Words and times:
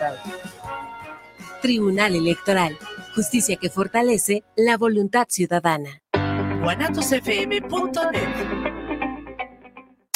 Estado. 0.00 0.18
Tribunal 1.60 2.16
Electoral. 2.16 2.78
Justicia 3.14 3.56
que 3.56 3.68
fortalece 3.68 4.44
la 4.56 4.78
voluntad 4.78 5.26
ciudadana. 5.28 6.02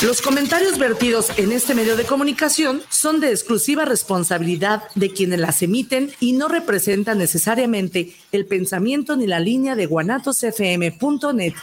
Los 0.02 0.22
comentarios 0.22 0.78
vertidos 0.78 1.38
en 1.38 1.52
este 1.52 1.74
medio 1.74 1.96
de 1.96 2.04
comunicación 2.04 2.80
son 2.88 3.20
de 3.20 3.30
exclusiva 3.30 3.84
responsabilidad 3.84 4.84
de 4.94 5.12
quienes 5.12 5.40
las 5.40 5.60
emiten 5.62 6.11
y 6.19 6.32
no 6.32 6.48
representan 6.48 7.19
necesariamente 7.19 8.14
el 8.32 8.46
pensamiento 8.46 9.16
ni 9.16 9.27
la 9.27 9.41
línea 9.41 9.77
de 9.77 9.85
guanatosfm.net. 9.85 11.55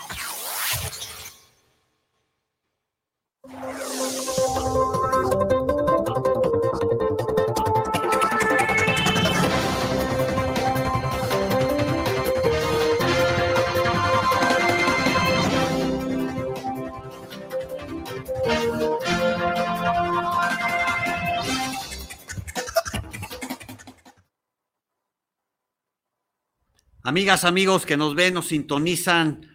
Amigas, 27.11 27.43
amigos 27.43 27.85
que 27.85 27.97
nos 27.97 28.15
ven, 28.15 28.35
nos 28.35 28.47
sintonizan, 28.47 29.45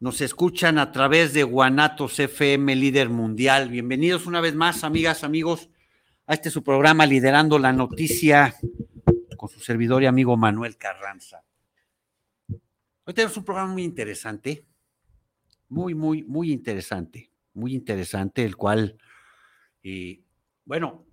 nos 0.00 0.20
escuchan 0.20 0.78
a 0.78 0.90
través 0.90 1.32
de 1.32 1.44
Guanatos 1.44 2.18
FM, 2.18 2.74
líder 2.74 3.08
mundial. 3.08 3.68
Bienvenidos 3.68 4.26
una 4.26 4.40
vez 4.40 4.56
más, 4.56 4.82
amigas, 4.82 5.22
amigos, 5.22 5.70
a 6.26 6.34
este 6.34 6.50
su 6.50 6.64
programa 6.64 7.06
Liderando 7.06 7.60
la 7.60 7.72
Noticia 7.72 8.56
con 9.36 9.48
su 9.48 9.60
servidor 9.60 10.02
y 10.02 10.06
amigo 10.06 10.36
Manuel 10.36 10.76
Carranza. 10.76 11.44
Hoy 12.48 13.14
tenemos 13.14 13.36
un 13.36 13.44
programa 13.44 13.72
muy 13.72 13.84
interesante, 13.84 14.66
muy, 15.68 15.94
muy, 15.94 16.24
muy 16.24 16.50
interesante, 16.50 17.30
muy 17.52 17.76
interesante, 17.76 18.44
el 18.44 18.56
cual, 18.56 18.98
eh, 19.84 20.20
bueno, 20.64 21.06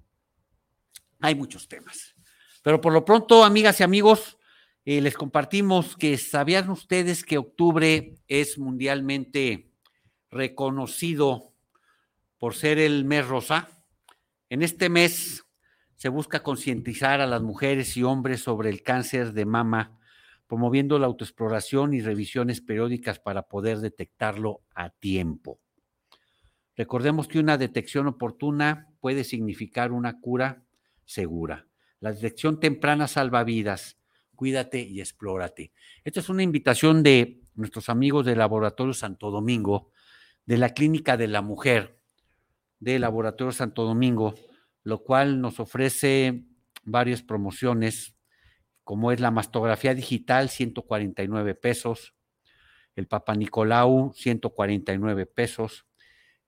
hay 1.19 1.35
muchos 1.35 1.67
temas. 1.67 2.15
Pero 2.63 2.81
por 2.81 2.91
lo 2.91 3.05
pronto, 3.05 3.43
amigas 3.43 3.79
y 3.79 3.83
amigos, 3.83 4.39
eh, 4.83 4.99
les 5.01 5.15
compartimos 5.15 5.95
que 5.95 6.17
sabían 6.17 6.69
ustedes 6.71 7.23
que 7.23 7.37
octubre 7.37 8.15
es 8.27 8.57
mundialmente 8.57 9.71
reconocido 10.31 11.53
por 12.39 12.55
ser 12.55 12.79
el 12.79 13.05
mes 13.05 13.27
rosa. 13.27 13.69
En 14.49 14.63
este 14.63 14.89
mes 14.89 15.45
se 15.97 16.09
busca 16.09 16.41
concientizar 16.41 17.21
a 17.21 17.27
las 17.27 17.43
mujeres 17.43 17.95
y 17.95 18.01
hombres 18.01 18.41
sobre 18.41 18.71
el 18.71 18.81
cáncer 18.81 19.33
de 19.33 19.45
mama, 19.45 19.99
promoviendo 20.47 20.97
la 20.97 21.05
autoexploración 21.05 21.93
y 21.93 22.01
revisiones 22.01 22.59
periódicas 22.59 23.19
para 23.19 23.43
poder 23.43 23.77
detectarlo 23.77 24.61
a 24.73 24.89
tiempo. 24.89 25.59
Recordemos 26.75 27.27
que 27.27 27.39
una 27.39 27.59
detección 27.59 28.07
oportuna 28.07 28.87
puede 28.99 29.23
significar 29.23 29.91
una 29.91 30.19
cura 30.19 30.63
segura. 31.05 31.67
La 31.99 32.11
detección 32.11 32.59
temprana 32.59 33.07
salva 33.07 33.43
vidas 33.43 34.00
cuídate 34.41 34.81
y 34.81 35.01
explórate. 35.01 35.71
Esta 36.03 36.19
es 36.19 36.27
una 36.27 36.41
invitación 36.41 37.03
de 37.03 37.43
nuestros 37.53 37.89
amigos 37.89 38.25
del 38.25 38.39
Laboratorio 38.39 38.91
Santo 38.91 39.29
Domingo, 39.29 39.91
de 40.47 40.57
la 40.57 40.69
Clínica 40.69 41.15
de 41.15 41.27
la 41.27 41.43
Mujer 41.43 42.01
del 42.79 43.01
Laboratorio 43.01 43.51
Santo 43.51 43.83
Domingo, 43.83 44.33
lo 44.81 45.03
cual 45.03 45.41
nos 45.41 45.59
ofrece 45.59 46.43
varias 46.83 47.21
promociones, 47.21 48.15
como 48.83 49.11
es 49.11 49.19
la 49.19 49.29
mastografía 49.29 49.93
digital, 49.93 50.49
149 50.49 51.53
pesos, 51.53 52.15
el 52.95 53.05
Papa 53.05 53.35
Nicolau, 53.35 54.11
149 54.15 55.27
pesos, 55.27 55.85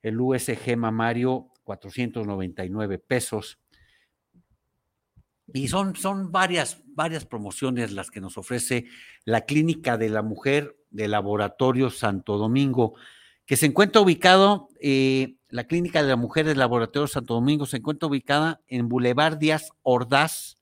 el 0.02 0.20
USG 0.20 0.78
mamario, 0.78 1.52
499 1.64 2.98
pesos, 2.98 3.60
y 5.52 5.68
son, 5.68 5.96
son 5.96 6.32
varias, 6.32 6.82
varias 6.88 7.26
promociones 7.26 7.92
las 7.92 8.12
que 8.12 8.22
nos 8.22 8.38
ofrece 8.38 8.86
la 9.26 9.42
Clínica 9.42 9.98
de 9.98 10.10
la 10.10 10.22
Mujer 10.22 10.78
del 10.90 11.12
Laboratorio 11.12 11.90
Santo 11.90 12.38
Domingo, 12.38 12.96
que 13.46 13.58
se 13.58 13.66
encuentra 13.66 14.02
ubicado, 14.02 14.70
eh, 14.80 15.36
la 15.50 15.66
Clínica 15.66 16.02
de 16.02 16.10
la 16.10 16.16
Mujer 16.16 16.46
del 16.46 16.60
Laboratorio 16.60 17.08
Santo 17.08 17.34
Domingo 17.34 17.66
se 17.66 17.78
encuentra 17.78 18.08
ubicada 18.08 18.62
en 18.68 18.88
Boulevard 18.88 19.38
Díaz 19.38 19.70
Ordaz, 19.82 20.58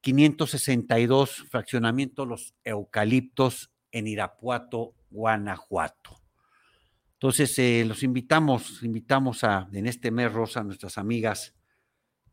562, 0.00 1.46
fraccionamiento 1.48 2.26
Los 2.26 2.54
Eucaliptos, 2.62 3.70
en 3.90 4.06
Irapuato, 4.06 4.94
Guanajuato. 5.10 6.20
Entonces, 7.14 7.58
eh, 7.58 7.84
los 7.86 8.02
invitamos, 8.02 8.82
invitamos 8.82 9.44
a, 9.44 9.68
en 9.72 9.86
este 9.86 10.10
mes 10.10 10.32
rosa, 10.32 10.60
a 10.60 10.64
nuestras 10.64 10.98
amigas 10.98 11.54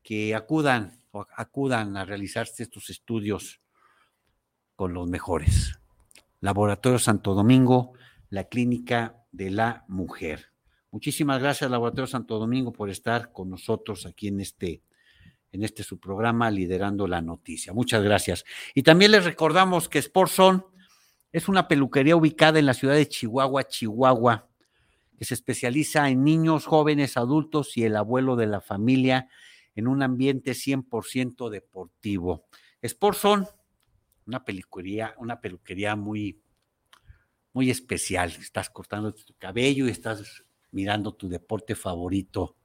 que 0.04 0.36
acudan 0.36 1.01
acudan 1.36 1.98
a 1.98 2.06
realizarse 2.06 2.64
estos 2.64 2.90
estudios 2.90 3.62
con 4.76 4.94
los 4.94 5.08
mejores. 5.08 5.80
Laboratorio 6.40 7.00
Santo 7.00 7.34
Domingo, 7.34 7.94
la 8.30 8.46
Clínica 8.46 9.18
de 9.32 9.52
la 9.52 9.86
Mujer. 9.88 10.52
Muchísimas 10.90 11.40
gracias, 11.40 11.70
Laboratorio 11.70 12.08
Santo 12.08 12.40
Domingo, 12.40 12.74
por 12.74 12.90
estar 12.90 13.32
con 13.32 13.50
nosotros 13.50 14.06
aquí 14.06 14.28
en 14.28 14.42
este, 14.42 14.82
en 15.52 15.64
este 15.64 15.84
su 15.84 16.00
programa, 16.00 16.50
liderando 16.50 17.08
la 17.08 17.22
noticia. 17.22 17.74
Muchas 17.74 18.04
gracias. 18.04 18.44
Y 18.74 18.84
también 18.84 19.12
les 19.12 19.24
recordamos 19.24 19.88
que 19.88 20.02
Sportson 20.02 20.66
es 21.32 21.48
una 21.48 21.68
peluquería 21.68 22.16
ubicada 22.16 22.60
en 22.60 22.66
la 22.66 22.74
ciudad 22.74 22.96
de 22.96 23.08
Chihuahua, 23.08 23.68
Chihuahua, 23.68 24.50
que 25.18 25.26
se 25.26 25.36
especializa 25.36 26.10
en 26.10 26.24
niños, 26.24 26.66
jóvenes, 26.66 27.16
adultos 27.16 27.78
y 27.78 27.84
el 27.84 27.96
abuelo 27.96 28.36
de 28.36 28.48
la 28.48 28.60
familia 28.60 29.30
en 29.76 29.88
un 29.88 30.04
ambiente 30.04 30.52
100% 30.52 31.50
deportivo. 31.50 32.46
Sportson, 32.84 33.48
una 34.26 34.44
peluquería, 34.44 35.16
una 35.18 35.40
peluquería 35.40 35.96
muy, 35.96 36.42
muy 37.54 37.70
especial. 37.70 38.32
Estás 38.32 38.70
cortando 38.70 39.14
tu 39.14 39.34
cabello 39.38 39.88
y 39.88 39.92
estás 39.92 40.44
mirando 40.72 41.14
tu 41.14 41.30
deporte 41.30 41.76
favorito. 41.76 42.58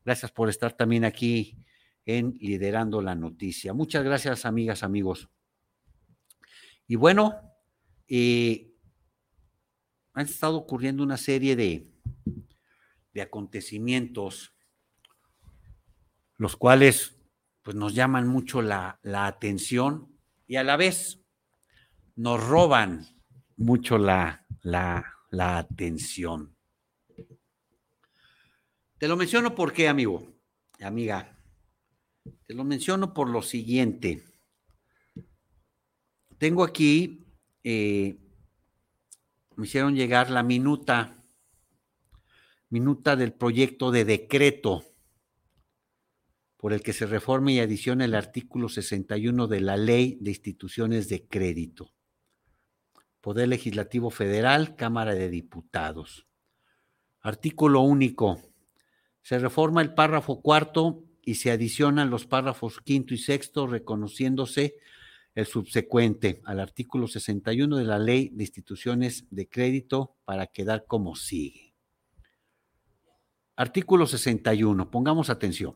Gracias 0.06 0.31
por 0.31 0.50
estar 0.50 0.74
también 0.74 1.06
aquí 1.06 1.58
en 2.06 2.38
Liderando 2.40 3.02
la 3.02 3.16
Noticia. 3.16 3.74
Muchas 3.74 4.03
gracias, 4.03 4.46
amigas, 4.46 4.84
amigos. 4.84 5.30
Y 6.88 6.96
bueno, 6.96 7.40
eh, 8.08 8.72
han 10.14 10.25
estado 10.25 10.58
ocurriendo 10.58 11.03
una 11.03 11.18
serie 11.18 11.56
de, 11.56 11.88
de 13.14 13.22
acontecimientos, 13.22 14.53
los 16.38 16.58
cuales 16.58 17.16
pues, 17.62 17.75
nos 17.75 17.96
llaman 17.96 18.28
mucho 18.28 18.62
la, 18.62 19.00
la 19.03 19.28
atención 19.28 20.18
y 20.47 20.58
a 20.58 20.64
la 20.64 20.75
vez 20.75 21.22
nos 22.16 22.46
roban 22.46 23.08
mucho 23.56 23.97
la, 23.97 24.46
la, 24.62 25.16
la 25.30 25.58
atención. 25.58 26.53
Te 29.03 29.09
lo 29.09 29.18
menciono 29.18 29.53
porque, 29.53 29.90
amigo, 29.90 30.25
amiga, 30.80 31.38
te 32.47 32.53
lo 32.53 32.64
menciono 32.64 33.14
por 33.14 33.30
lo 33.30 33.41
siguiente. 33.41 34.23
Tengo 36.38 36.64
aquí, 36.64 37.28
eh, 37.66 38.17
me 39.58 39.66
hicieron 39.66 39.94
llegar 39.94 40.29
la 40.29 40.41
minuta, 40.41 41.22
minuta 42.70 43.17
del 43.17 43.34
proyecto 43.34 43.91
de 43.91 44.05
decreto 44.05 44.85
por 46.56 46.72
el 46.72 46.82
que 46.82 46.94
se 46.94 47.06
reforma 47.06 47.52
y 47.52 47.59
adiciona 47.59 48.06
el 48.06 48.16
artículo 48.16 48.70
61 48.70 49.47
de 49.47 49.59
la 49.59 49.76
Ley 49.76 50.17
de 50.22 50.29
Instituciones 50.29 51.09
de 51.09 51.28
Crédito. 51.28 51.91
Poder 53.20 53.49
Legislativo 53.49 54.11
Federal, 54.11 54.78
Cámara 54.78 55.14
de 55.14 55.29
Diputados. 55.29 56.26
Artículo 57.20 57.82
único 57.82 58.53
se 59.23 59.40
reforma 59.40 59.81
el 59.81 59.93
párrafo 59.93 60.41
cuarto 60.41 61.03
y 61.22 61.35
se 61.35 61.52
adicionan 61.52 62.09
los 62.09 62.28
párrafos 62.28 62.81
quinto 62.81 63.14
y 63.14 63.17
sexto, 63.17 63.66
reconociéndose 63.66 64.75
el 65.34 65.46
subsecuente 65.46 66.41
al 66.46 66.59
artículo 66.59 67.08
61 67.08 67.78
de 67.78 67.84
la 67.85 67.97
Ley 67.97 68.29
de 68.34 68.43
Instituciones 68.43 69.25
de 69.31 69.49
Crédito 69.49 70.16
para 70.25 70.47
quedar 70.47 70.85
como 70.85 71.16
sigue. 71.16 71.73
Artículo 73.55 74.05
61, 74.05 74.91
pongamos 74.91 75.29
atención. 75.29 75.75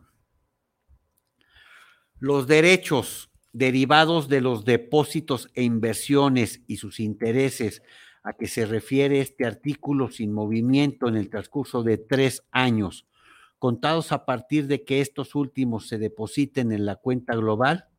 Los 2.20 2.48
derechos 2.48 3.30
derivados 3.54 4.28
de 4.28 4.42
los 4.42 4.66
depósitos 4.66 5.50
e 5.54 5.64
inversiones 5.64 6.62
y 6.68 6.78
sus 6.78 7.00
intereses 7.00 7.82
a 8.24 8.34
que 8.34 8.48
se 8.48 8.66
refiere 8.66 9.22
este 9.22 9.46
artículo 9.46 10.10
sin 10.10 10.34
movimiento 10.34 11.08
en 11.08 11.16
el 11.16 11.30
transcurso 11.30 11.82
de 11.84 11.98
tres 11.98 12.44
años, 12.52 13.08
contados 13.60 14.12
a 14.12 14.26
partir 14.26 14.68
de 14.68 14.84
que 14.84 15.02
estos 15.02 15.36
últimos 15.36 15.88
se 15.88 15.98
depositen 15.98 16.72
en 16.72 16.86
la 16.86 16.96
cuenta 16.96 17.36
global, 17.36 17.90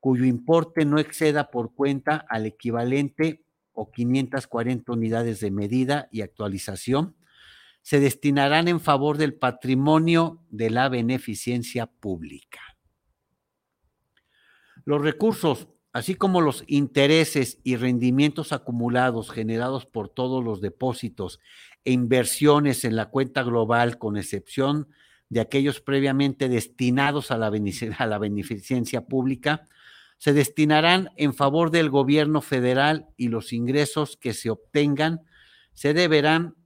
cuyo 0.00 0.24
importe 0.24 0.84
no 0.84 0.98
exceda 0.98 1.50
por 1.50 1.74
cuenta 1.74 2.16
al 2.28 2.46
equivalente 2.46 3.44
o 3.72 3.90
540 3.90 4.92
unidades 4.92 5.40
de 5.40 5.50
medida 5.50 6.08
y 6.10 6.22
actualización, 6.22 7.16
se 7.82 8.00
destinarán 8.00 8.68
en 8.68 8.80
favor 8.80 9.16
del 9.16 9.34
patrimonio 9.34 10.44
de 10.50 10.70
la 10.70 10.88
beneficencia 10.88 11.86
pública. 11.86 12.60
Los 14.84 15.02
recursos, 15.02 15.68
así 15.92 16.14
como 16.14 16.40
los 16.40 16.64
intereses 16.66 17.60
y 17.64 17.76
rendimientos 17.76 18.52
acumulados 18.52 19.30
generados 19.30 19.86
por 19.86 20.08
todos 20.08 20.44
los 20.44 20.60
depósitos 20.60 21.40
inversiones 21.92 22.84
en 22.84 22.96
la 22.96 23.06
cuenta 23.06 23.42
global, 23.42 23.98
con 23.98 24.16
excepción 24.16 24.88
de 25.28 25.40
aquellos 25.40 25.80
previamente 25.80 26.48
destinados 26.48 27.30
a 27.30 27.38
la, 27.38 27.50
beneficencia 27.50 29.06
pública, 29.06 29.66
se 30.18 30.32
destinarán 30.32 31.10
en 31.16 31.32
favor 31.34 31.70
del 31.70 31.88
gobierno 31.88 32.42
federal 32.42 33.08
y 33.16 33.28
los 33.28 33.52
ingresos 33.52 34.16
que 34.16 34.34
se 34.34 34.50
obtengan 34.50 35.22
se 35.72 35.94
deberán 35.94 36.56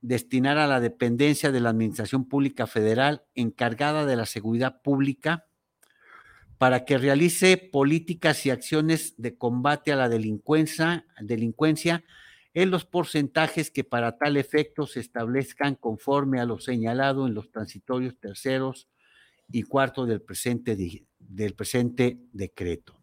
destinar 0.00 0.56
a 0.56 0.66
la 0.66 0.80
dependencia 0.80 1.50
de 1.50 1.60
la 1.60 1.70
Administración 1.70 2.28
Pública 2.28 2.66
Federal 2.66 3.24
encargada 3.34 4.06
de 4.06 4.16
la 4.16 4.24
seguridad 4.24 4.80
pública 4.82 5.46
para 6.58 6.84
que 6.84 6.96
realice 6.96 7.56
políticas 7.58 8.46
y 8.46 8.50
acciones 8.50 9.14
de 9.18 9.36
combate 9.36 9.92
a 9.92 9.96
la 9.96 10.08
delincuencia, 10.08 11.04
en 12.56 12.70
los 12.70 12.86
porcentajes 12.86 13.70
que 13.70 13.84
para 13.84 14.16
tal 14.16 14.38
efecto 14.38 14.86
se 14.86 14.98
establezcan 15.00 15.74
conforme 15.74 16.40
a 16.40 16.46
lo 16.46 16.58
señalado 16.58 17.26
en 17.26 17.34
los 17.34 17.50
transitorios 17.50 18.18
terceros 18.18 18.88
y 19.52 19.64
cuarto 19.64 20.06
del 20.06 20.22
presente, 20.22 20.74
del 21.18 21.52
presente 21.52 22.18
decreto. 22.32 22.98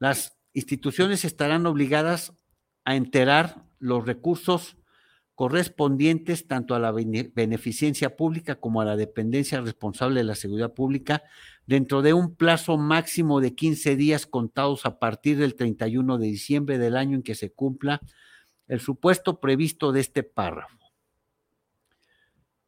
Las 0.00 0.36
instituciones 0.54 1.24
estarán 1.24 1.66
obligadas 1.66 2.32
a 2.84 2.96
enterar 2.96 3.64
los 3.78 4.04
recursos 4.04 4.76
correspondientes 5.36 6.48
tanto 6.48 6.74
a 6.74 6.80
la 6.80 6.90
beneficencia 6.90 8.16
pública 8.16 8.56
como 8.56 8.80
a 8.80 8.84
la 8.84 8.96
dependencia 8.96 9.60
responsable 9.60 10.18
de 10.18 10.24
la 10.24 10.34
seguridad 10.34 10.74
pública 10.74 11.22
dentro 11.64 12.02
de 12.02 12.12
un 12.12 12.34
plazo 12.34 12.76
máximo 12.76 13.40
de 13.40 13.54
15 13.54 13.94
días 13.94 14.26
contados 14.26 14.84
a 14.84 14.98
partir 14.98 15.38
del 15.38 15.54
31 15.54 16.18
de 16.18 16.26
diciembre 16.26 16.78
del 16.78 16.96
año 16.96 17.14
en 17.14 17.22
que 17.22 17.36
se 17.36 17.52
cumpla 17.52 18.00
el 18.72 18.80
supuesto 18.80 19.38
previsto 19.38 19.92
de 19.92 20.00
este 20.00 20.22
párrafo. 20.22 20.78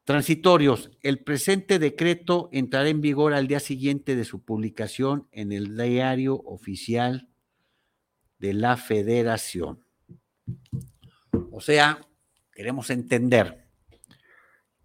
Transitorios. 0.03 0.91
El 1.01 1.23
presente 1.23 1.79
decreto 1.79 2.47
entrará 2.51 2.89
en 2.89 3.01
vigor 3.01 3.33
al 3.33 3.47
día 3.47 3.59
siguiente 3.59 4.15
de 4.15 4.23
su 4.23 4.43
publicación 4.43 5.27
en 5.31 5.51
el 5.51 5.75
diario 5.75 6.35
oficial 6.35 7.27
de 8.37 8.53
la 8.53 8.77
Federación. 8.77 9.83
O 11.49 11.59
sea, 11.59 11.99
queremos 12.53 12.91
entender 12.91 13.67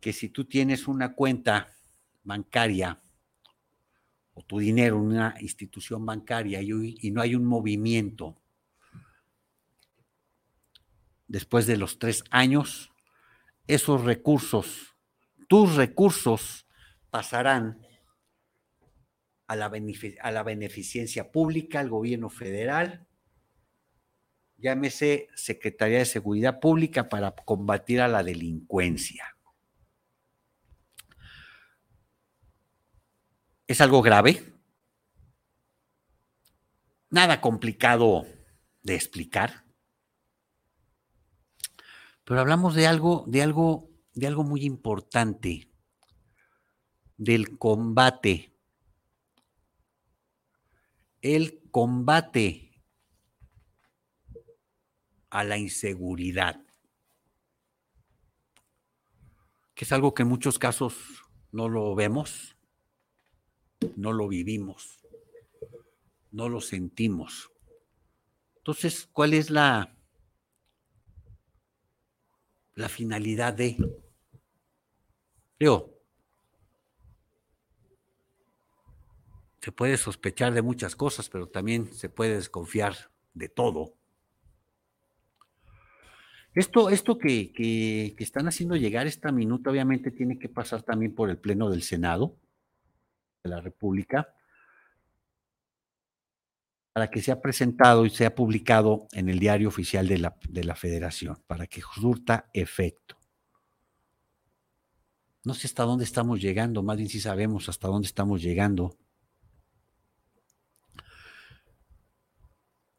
que 0.01 0.15
si 0.15 0.31
tú 0.31 0.47
tienes 0.47 0.89
una 0.89 1.15
cuenta 1.15 1.69
bancaria 2.25 2.99
o 4.33 4.43
tu 4.43 4.59
dinero 4.59 4.97
en 4.97 5.03
una 5.03 5.35
institución 5.39 6.07
bancaria 6.07 6.63
y, 6.63 7.11
no 7.11 7.21
hay 7.21 7.35
un 7.35 7.45
movimiento 7.45 8.41
después 11.31 11.67
de 11.67 11.79
los 11.79 11.99
tres 11.99 12.25
años, 12.31 12.91
esos 13.67 14.05
recursos 14.05 14.91
tus 15.50 15.75
recursos 15.75 16.65
pasarán 17.11 17.85
a 19.49 19.56
la, 19.56 19.69
beneficencia 20.44 21.32
pública, 21.32 21.81
al 21.81 21.91
gobierno 21.91 22.31
federal, 22.31 23.09
llámese 24.59 25.27
Secretaría 25.35 25.99
de 25.99 26.05
Seguridad 26.05 26.61
Pública 26.61 27.09
para 27.09 27.33
combatir 27.33 28.00
a 28.00 28.06
la 28.06 28.23
delincuencia. 28.23 29.37
Es 33.67 33.81
algo 33.81 34.03
grave, 34.03 34.55
nada 37.09 37.41
complicado 37.41 38.25
de 38.83 38.94
explicar, 38.94 39.65
pero 42.31 42.43
hablamos 42.43 42.77
de 42.77 42.87
algo, 42.87 43.25
de 43.27 43.43
algo 43.43 43.91
de 44.15 44.29
algo 44.29 44.44
muy 44.44 44.65
importante, 44.65 45.69
del 47.17 47.59
combate. 47.59 48.56
El 51.23 51.69
combate 51.73 52.85
a 55.29 55.43
la 55.43 55.59
inseguridad, 55.59 56.65
que 59.75 59.85
es 59.85 59.91
algo 59.91 60.15
que 60.15 60.23
en 60.23 60.29
muchos 60.29 60.56
casos 60.56 60.94
no 61.50 61.69
lo 61.69 61.97
vemos, 61.97 62.56
no 63.97 64.12
lo 64.12 64.29
vivimos, 64.29 65.05
no 66.31 66.49
lo 66.49 66.61
sentimos. 66.61 67.50
Entonces, 68.59 69.09
¿cuál 69.12 69.35
es 69.35 69.50
la, 69.50 70.00
la 72.75 72.89
finalidad 72.89 73.55
de... 73.55 73.77
Digo, 75.59 76.01
se 79.61 79.73
puede 79.73 79.97
sospechar 79.97 80.55
de 80.55 80.63
muchas 80.63 80.97
cosas, 80.97 81.29
pero 81.29 81.49
también 81.49 81.93
se 81.93 82.09
puede 82.09 82.35
desconfiar 82.35 82.95
de 83.35 83.49
todo. 83.49 83.95
Esto, 86.55 86.91
esto 86.91 87.19
que, 87.19 87.53
que, 87.53 88.15
están 88.19 88.49
haciendo 88.49 88.75
llegar 88.75 89.07
esta 89.07 89.31
minuta, 89.31 89.71
obviamente 89.71 90.11
tiene 90.11 90.39
que 90.39 90.49
pasar 90.49 90.83
también 90.83 91.15
por 91.15 91.31
el 91.31 91.39
Pleno 91.39 91.71
del 91.71 91.83
Senado 91.83 92.37
de 93.45 93.51
la 93.51 93.61
República 93.61 94.35
para 96.92 97.11
que 97.11 97.23
sea 97.23 97.40
presentado 97.40 98.04
y 98.04 98.11
sea 98.11 98.35
publicado 98.35 99.06
en 99.12 99.28
el 99.28 99.38
diario 99.38 99.68
oficial 99.68 100.09
de 100.09 100.18
la, 100.18 100.37
de 100.49 100.64
la 100.64 100.75
Federación, 100.75 101.42
para 101.47 101.66
que 101.66 101.80
surta 101.80 102.50
efecto. 102.52 103.16
No 105.44 105.54
sé 105.54 105.66
hasta 105.66 105.85
dónde 105.85 106.04
estamos 106.04 106.40
llegando, 106.40 106.82
más 106.82 106.97
bien 106.97 107.09
si 107.09 107.20
sabemos 107.20 107.68
hasta 107.68 107.88
dónde 107.88 108.06
estamos 108.06 108.42
llegando. 108.42 108.97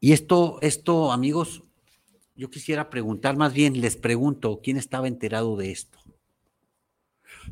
Y 0.00 0.12
esto, 0.12 0.58
esto, 0.62 1.12
amigos, 1.12 1.62
yo 2.34 2.50
quisiera 2.50 2.90
preguntar, 2.90 3.36
más 3.36 3.52
bien 3.52 3.80
les 3.80 3.96
pregunto, 3.96 4.60
¿quién 4.62 4.76
estaba 4.76 5.06
enterado 5.06 5.56
de 5.56 5.70
esto? 5.70 5.98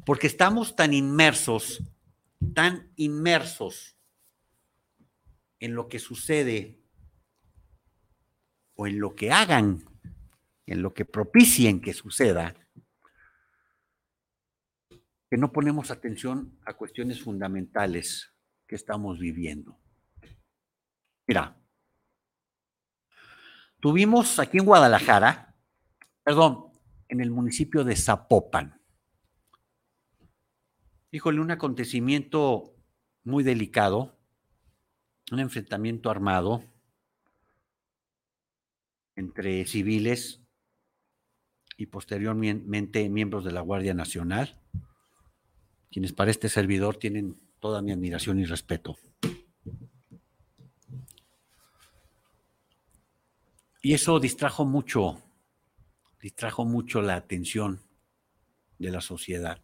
Porque 0.05 0.27
estamos 0.27 0.75
tan 0.75 0.95
inmersos, 0.95 1.85
tan 2.55 2.91
inmersos 2.97 4.00
en 5.61 5.75
lo 5.75 5.89
que 5.89 5.99
sucede 5.99 6.83
o 8.75 8.87
en 8.87 8.99
lo 8.99 9.15
que 9.15 9.31
hagan, 9.31 9.85
en 10.67 10.83
lo 10.83 10.93
que 10.95 11.05
propicien 11.05 11.81
que 11.81 11.93
suceda, 11.93 12.55
que 14.89 15.37
no 15.37 15.53
ponemos 15.53 15.91
atención 15.91 16.59
a 16.65 16.75
cuestiones 16.75 17.23
fundamentales 17.23 18.35
que 18.67 18.75
estamos 18.75 19.19
viviendo. 19.21 19.79
Mira, 21.27 21.57
tuvimos 23.81 24.39
aquí 24.39 24.59
en 24.59 24.65
Guadalajara, 24.65 25.55
perdón, 26.25 26.73
en 27.09 27.21
el 27.21 27.31
municipio 27.31 27.85
de 27.85 27.97
Zapopan, 27.97 28.81
híjole, 31.13 31.41
un 31.41 31.51
acontecimiento 31.51 32.77
muy 33.25 33.45
delicado, 33.45 34.20
un 35.33 35.41
enfrentamiento 35.41 36.11
armado 36.11 36.63
entre 39.17 39.65
civiles 39.67 40.41
y 41.77 41.87
posteriormente 41.87 43.09
miembros 43.09 43.45
de 43.45 43.53
la 43.53 43.61
Guardia 43.61 43.95
Nacional, 43.95 44.61
quienes 45.91 46.13
para 46.13 46.31
este 46.31 46.49
servidor 46.49 46.97
tienen 46.97 47.39
toda 47.59 47.83
mi 47.83 47.93
admiración 47.93 48.39
y 48.39 48.45
respeto. 48.45 48.97
Y 53.83 53.95
eso 53.95 54.21
distrajo 54.21 54.65
mucho, 54.65 55.23
distrajo 56.21 56.65
mucho 56.65 57.01
la 57.01 57.17
atención 57.17 57.81
de 58.79 58.91
la 58.91 59.01
sociedad. 59.01 59.63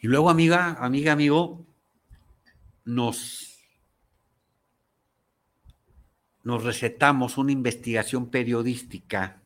Y 0.00 0.06
luego, 0.06 0.30
amiga, 0.30 0.76
amiga, 0.78 1.12
amigo, 1.12 1.66
nos, 2.84 3.58
nos 6.44 6.62
recetamos 6.62 7.36
una 7.36 7.50
investigación 7.50 8.30
periodística 8.30 9.42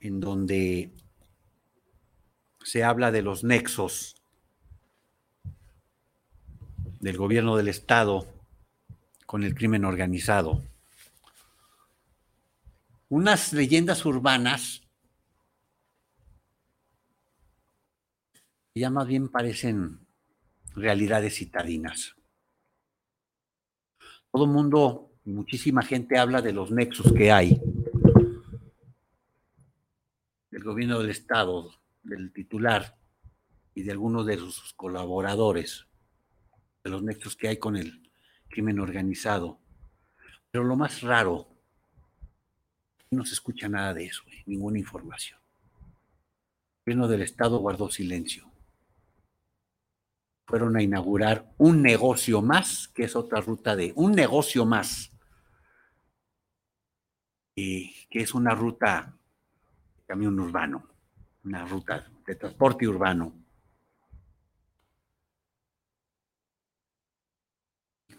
en 0.00 0.20
donde 0.20 0.92
se 2.64 2.84
habla 2.84 3.10
de 3.10 3.22
los 3.22 3.42
nexos 3.42 4.16
del 7.00 7.16
gobierno 7.16 7.56
del 7.56 7.68
Estado 7.68 8.26
con 9.26 9.42
el 9.42 9.54
crimen 9.54 9.86
organizado. 9.86 10.62
Unas 13.08 13.52
leyendas 13.52 14.04
urbanas 14.04 14.82
ya 18.74 18.90
más 18.90 19.06
bien 19.06 19.28
parecen 19.28 20.06
realidades 20.74 21.36
citadinas. 21.36 22.14
Todo 24.30 24.44
el 24.44 24.50
mundo, 24.50 25.12
muchísima 25.24 25.82
gente 25.82 26.18
habla 26.18 26.40
de 26.40 26.52
los 26.52 26.70
nexos 26.70 27.12
que 27.12 27.30
hay 27.30 27.60
del 30.50 30.64
gobierno 30.64 31.00
del 31.00 31.10
Estado, 31.10 31.70
del 32.02 32.32
titular 32.32 32.96
y 33.74 33.82
de 33.82 33.92
algunos 33.92 34.26
de 34.26 34.36
sus 34.36 34.74
colaboradores, 34.74 35.86
de 36.84 36.90
los 36.90 37.02
nexos 37.02 37.36
que 37.36 37.48
hay 37.48 37.56
con 37.56 37.76
el 37.76 38.10
crimen 38.48 38.78
organizado. 38.78 39.58
Pero 40.50 40.64
lo 40.64 40.76
más 40.76 41.00
raro, 41.00 41.48
no 43.10 43.24
se 43.24 43.34
escucha 43.34 43.68
nada 43.68 43.94
de 43.94 44.06
eso, 44.06 44.22
eh, 44.28 44.42
ninguna 44.46 44.78
información. 44.78 45.40
El 46.84 46.94
gobierno 46.94 47.08
del 47.08 47.22
Estado 47.22 47.58
guardó 47.58 47.90
silencio 47.90 48.51
fueron 50.52 50.76
a 50.76 50.82
inaugurar 50.82 51.50
un 51.56 51.80
negocio 51.80 52.42
más, 52.42 52.88
que 52.88 53.04
es 53.04 53.16
otra 53.16 53.40
ruta 53.40 53.74
de 53.74 53.94
un 53.96 54.12
negocio 54.12 54.66
más, 54.66 55.10
y 57.56 58.06
que 58.10 58.18
es 58.18 58.34
una 58.34 58.54
ruta 58.54 59.16
de 59.96 60.04
camión 60.04 60.38
urbano, 60.38 60.90
una 61.42 61.64
ruta 61.64 62.06
de 62.26 62.34
transporte 62.34 62.86
urbano. 62.86 63.34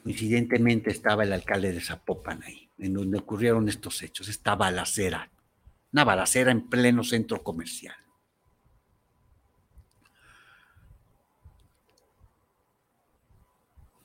Incidentemente 0.04 0.90
estaba 0.90 1.25
el 1.25 1.34
alcalde 1.34 1.72
de 1.72 1.82
Zapopan 1.82 2.42
ahí, 2.42 2.68
en 2.80 2.96
donde 2.96 3.20
ocurrieron 3.20 3.70
estos 3.70 4.02
hechos, 4.02 4.28
esta 4.28 4.56
balacera, 4.56 5.30
una 5.92 6.04
balacera 6.04 6.50
en 6.50 6.68
pleno 6.68 7.04
centro 7.04 7.44
comercial. 7.44 8.02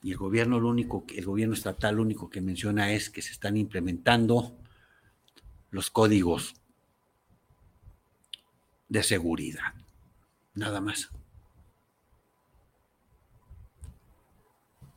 Y 0.03 0.13
el 0.13 0.17
gobierno 0.17 0.61
lo 0.61 0.69
único 0.69 1.05
el 1.15 1.25
gobierno 1.25 1.55
estatal 1.55 1.97
lo 1.97 2.03
único 2.03 2.31
que 2.31 2.41
menciona 2.41 2.93
es 2.93 3.11
que 3.11 3.23
se 3.23 3.33
están 3.33 3.57
implementando 3.57 4.57
los 5.71 5.91
códigos 5.91 6.55
de 8.89 9.03
seguridad. 9.03 9.75
Nada 10.55 10.81
más. 10.81 11.11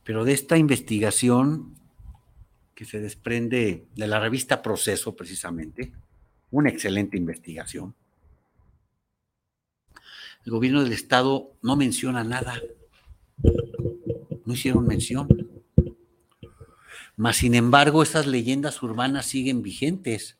Pero 0.04 0.24
de 0.24 0.32
esta 0.32 0.56
investigación 0.56 1.76
que 2.74 2.84
se 2.84 3.00
desprende 3.00 3.86
de 3.94 4.06
la 4.06 4.18
revista 4.18 4.62
Proceso 4.62 5.14
precisamente, 5.14 5.92
una 6.50 6.70
excelente 6.70 7.16
investigación, 7.16 7.94
el 10.44 10.50
gobierno 10.50 10.82
del 10.82 10.92
estado 10.92 11.52
no 11.62 11.76
menciona 11.76 12.24
nada 12.24 12.60
no 14.44 14.54
hicieron 14.54 14.86
mención. 14.86 15.28
Mas, 17.16 17.36
sin 17.36 17.54
embargo, 17.54 18.02
estas 18.02 18.26
leyendas 18.26 18.82
urbanas 18.82 19.26
siguen 19.26 19.62
vigentes. 19.62 20.38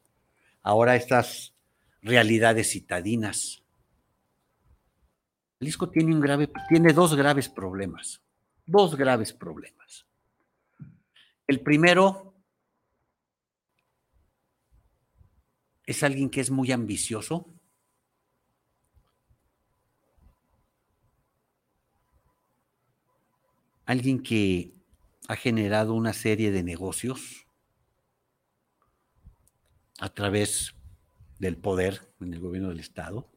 Ahora 0.62 0.96
estas 0.96 1.54
realidades 2.00 2.70
citadinas. 2.70 3.62
Jalisco 5.60 5.90
tiene, 5.90 6.14
un 6.14 6.20
grave, 6.20 6.50
tiene 6.68 6.92
dos 6.92 7.14
graves 7.14 7.48
problemas. 7.48 8.20
Dos 8.66 8.96
graves 8.96 9.32
problemas. 9.32 10.06
El 11.46 11.60
primero 11.60 12.34
es 15.86 16.02
alguien 16.02 16.30
que 16.30 16.40
es 16.40 16.50
muy 16.50 16.72
ambicioso, 16.72 17.52
alguien 23.92 24.22
que 24.22 24.72
ha 25.28 25.36
generado 25.36 25.92
una 25.92 26.14
serie 26.14 26.50
de 26.50 26.62
negocios 26.62 27.46
a 30.00 30.08
través 30.08 30.74
del 31.38 31.58
poder 31.58 32.00
en 32.18 32.32
el 32.32 32.40
gobierno 32.40 32.70
del 32.70 32.80
Estado, 32.80 33.30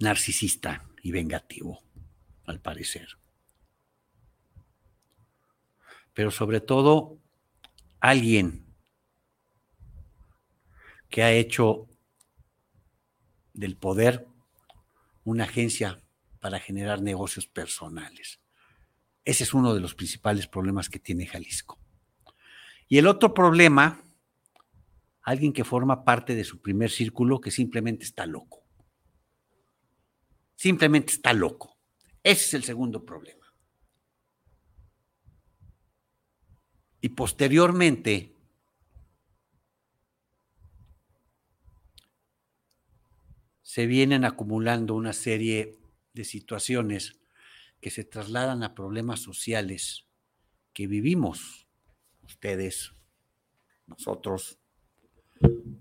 narcisista 0.00 0.86
y 1.02 1.12
vengativo, 1.12 1.82
al 2.44 2.60
parecer. 2.60 3.08
Pero 6.12 6.30
sobre 6.30 6.60
todo, 6.60 7.18
alguien 8.00 8.66
que 11.08 11.22
ha 11.22 11.32
hecho 11.32 11.88
del 13.54 13.78
poder 13.78 14.26
una 15.24 15.44
agencia 15.44 16.05
para 16.46 16.60
generar 16.60 17.02
negocios 17.02 17.48
personales. 17.48 18.38
Ese 19.24 19.42
es 19.42 19.52
uno 19.52 19.74
de 19.74 19.80
los 19.80 19.96
principales 19.96 20.46
problemas 20.46 20.88
que 20.88 21.00
tiene 21.00 21.26
Jalisco. 21.26 21.76
Y 22.86 22.98
el 22.98 23.08
otro 23.08 23.34
problema, 23.34 24.00
alguien 25.22 25.52
que 25.52 25.64
forma 25.64 26.04
parte 26.04 26.36
de 26.36 26.44
su 26.44 26.62
primer 26.62 26.92
círculo 26.92 27.40
que 27.40 27.50
simplemente 27.50 28.04
está 28.04 28.26
loco. 28.26 28.62
Simplemente 30.54 31.14
está 31.14 31.32
loco. 31.32 31.76
Ese 32.22 32.44
es 32.44 32.54
el 32.54 32.62
segundo 32.62 33.04
problema. 33.04 33.52
Y 37.00 37.08
posteriormente, 37.08 38.36
se 43.62 43.86
vienen 43.86 44.24
acumulando 44.24 44.94
una 44.94 45.12
serie 45.12 45.76
de 46.16 46.24
situaciones 46.24 47.20
que 47.80 47.90
se 47.90 48.02
trasladan 48.02 48.62
a 48.62 48.74
problemas 48.74 49.20
sociales 49.20 50.06
que 50.72 50.86
vivimos, 50.86 51.68
ustedes, 52.22 52.94
nosotros, 53.86 54.58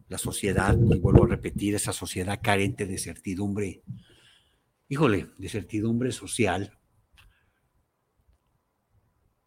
la 0.10 0.18
sociedad, 0.18 0.78
y 0.78 1.00
vuelvo 1.00 1.24
a 1.24 1.30
repetir, 1.30 1.74
esa 1.74 1.94
sociedad 1.94 2.42
carente 2.44 2.86
de 2.86 2.98
certidumbre, 2.98 3.82
híjole, 4.90 5.30
de 5.38 5.50
certidumbre 5.50 6.12
social, 6.12 6.78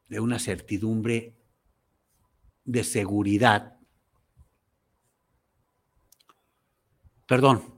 de 0.09 0.21
una 0.21 0.39
certidumbre 0.39 1.37
de 2.65 2.83
seguridad, 2.83 3.79
perdón, 7.27 7.78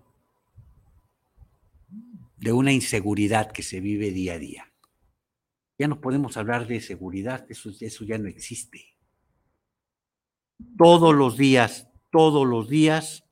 de 2.40 2.52
una 2.52 2.72
inseguridad 2.72 3.52
que 3.52 3.62
se 3.62 3.80
vive 3.80 4.10
día 4.12 4.34
a 4.34 4.38
día. 4.38 4.72
Ya 5.78 5.88
no 5.88 6.00
podemos 6.00 6.38
hablar 6.38 6.66
de 6.66 6.80
seguridad, 6.80 7.46
eso, 7.50 7.70
eso 7.78 8.04
ya 8.04 8.16
no 8.16 8.28
existe. 8.28 8.96
Todos 10.78 11.14
los 11.14 11.36
días, 11.36 11.88
todos 12.10 12.46
los 12.46 12.68
días 12.68 13.24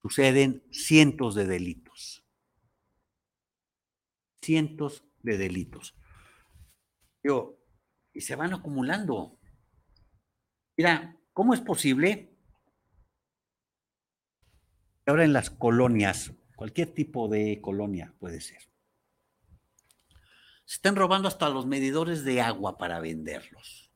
suceden 0.00 0.64
cientos 0.70 1.34
de 1.34 1.46
delitos. 1.46 2.24
Cientos 4.42 5.04
de 5.22 5.36
delitos. 5.36 5.94
Yo, 7.22 7.58
y 8.14 8.22
se 8.22 8.34
van 8.34 8.54
acumulando. 8.54 9.38
Mira, 10.78 11.18
¿cómo 11.34 11.52
es 11.52 11.60
posible 11.60 12.34
que 15.04 15.10
ahora 15.10 15.24
en 15.24 15.34
las 15.34 15.50
colonias 15.50 16.32
Cualquier 16.58 16.92
tipo 16.92 17.28
de 17.28 17.60
colonia 17.60 18.12
puede 18.18 18.40
ser. 18.40 18.58
Se 20.64 20.74
están 20.74 20.96
robando 20.96 21.28
hasta 21.28 21.48
los 21.50 21.66
medidores 21.66 22.24
de 22.24 22.40
agua 22.40 22.76
para 22.76 22.98
venderlos. 22.98 23.92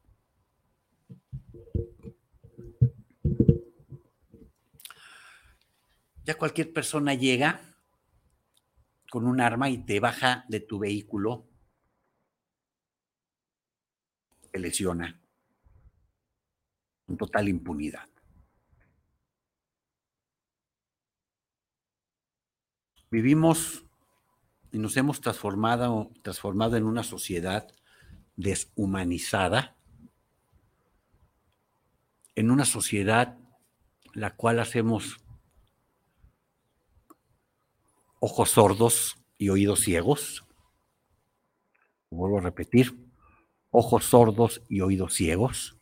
Ya 6.22 6.38
cualquier 6.38 6.72
persona 6.72 7.14
llega 7.14 7.60
con 9.10 9.26
un 9.26 9.40
arma 9.40 9.68
y 9.68 9.78
te 9.78 9.98
baja 9.98 10.44
de 10.48 10.60
tu 10.60 10.78
vehículo, 10.78 11.48
te 14.52 14.60
lesiona, 14.60 15.20
con 17.06 17.16
total 17.16 17.48
impunidad. 17.48 18.11
Vivimos 23.12 23.84
y 24.70 24.78
nos 24.78 24.96
hemos 24.96 25.20
transformado, 25.20 26.10
transformado 26.22 26.78
en 26.78 26.84
una 26.84 27.02
sociedad 27.02 27.70
deshumanizada, 28.36 29.76
en 32.34 32.50
una 32.50 32.64
sociedad 32.64 33.36
la 34.14 34.34
cual 34.34 34.60
hacemos 34.60 35.18
ojos 38.18 38.52
sordos 38.52 39.18
y 39.36 39.50
oídos 39.50 39.80
ciegos. 39.80 40.46
Vuelvo 42.08 42.38
a 42.38 42.40
repetir, 42.40 42.98
ojos 43.68 44.06
sordos 44.06 44.62
y 44.70 44.80
oídos 44.80 45.12
ciegos. 45.12 45.76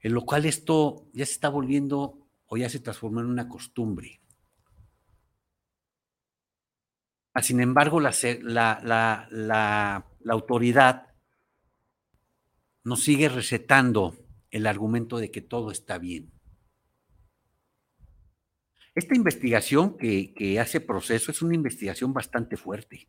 En 0.00 0.12
lo 0.12 0.26
cual 0.26 0.44
esto 0.44 1.06
ya 1.14 1.24
se 1.24 1.32
está 1.32 1.48
volviendo 1.48 2.28
o 2.44 2.58
ya 2.58 2.68
se 2.68 2.80
transformó 2.80 3.20
en 3.20 3.28
una 3.28 3.48
costumbre. 3.48 4.20
Ah, 4.20 4.24
sin 7.42 7.60
embargo, 7.60 8.00
la, 8.00 8.10
autoridad 10.26 11.14
nos 12.84 13.02
sigue 13.02 13.28
recetando 13.28 14.16
el 14.50 14.66
argumento 14.66 15.18
de 15.18 15.30
que 15.30 15.40
todo 15.40 15.70
está 15.70 15.98
bien. 15.98 16.32
Esta 18.94 19.16
investigación 19.16 19.96
que, 19.98 20.58
hace 20.60 20.80
proceso 20.80 21.32
es 21.32 21.42
una 21.42 21.56
investigación 21.56 22.12
bastante 22.12 22.56
fuerte. 22.56 23.08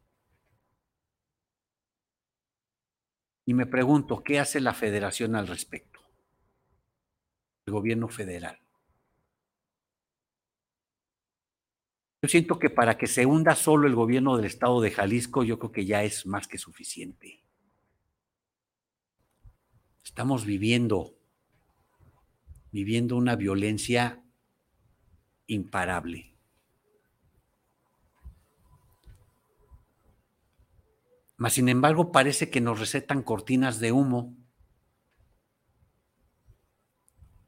Y 3.46 3.54
me 3.54 3.68
pregunto, 3.68 4.24
¿qué 4.24 4.40
hace 4.40 4.60
la 4.60 4.74
federación 4.74 5.36
al 5.36 5.48
respecto? 5.48 6.00
El 7.68 7.74
gobierno 7.74 8.08
federal. 8.08 8.65
Yo 12.26 12.30
siento 12.30 12.58
que 12.58 12.72
para 12.72 12.98
que 12.98 13.06
se 13.06 13.28
hunda 13.28 13.54
solo 13.54 13.86
el 13.86 13.94
gobierno 13.94 14.36
del 14.36 14.48
estado 14.48 14.82
de 14.82 14.90
Jalisco, 14.90 15.44
yo 15.44 15.60
creo 15.60 15.72
que 15.72 15.86
ya 15.86 16.02
es 16.02 16.26
más 16.26 16.48
que 16.48 16.58
suficiente. 16.58 17.46
Estamos 20.04 20.44
viviendo, 20.44 21.20
viviendo 22.72 23.16
una 23.16 23.36
violencia 23.36 24.24
imparable. 25.46 26.34
Mas, 31.38 31.54
sin 31.54 31.70
embargo, 31.70 32.12
parece 32.12 32.50
que 32.50 32.60
nos 32.60 32.80
recetan 32.80 33.22
cortinas 33.22 33.80
de 33.80 33.92
humo 33.92 34.36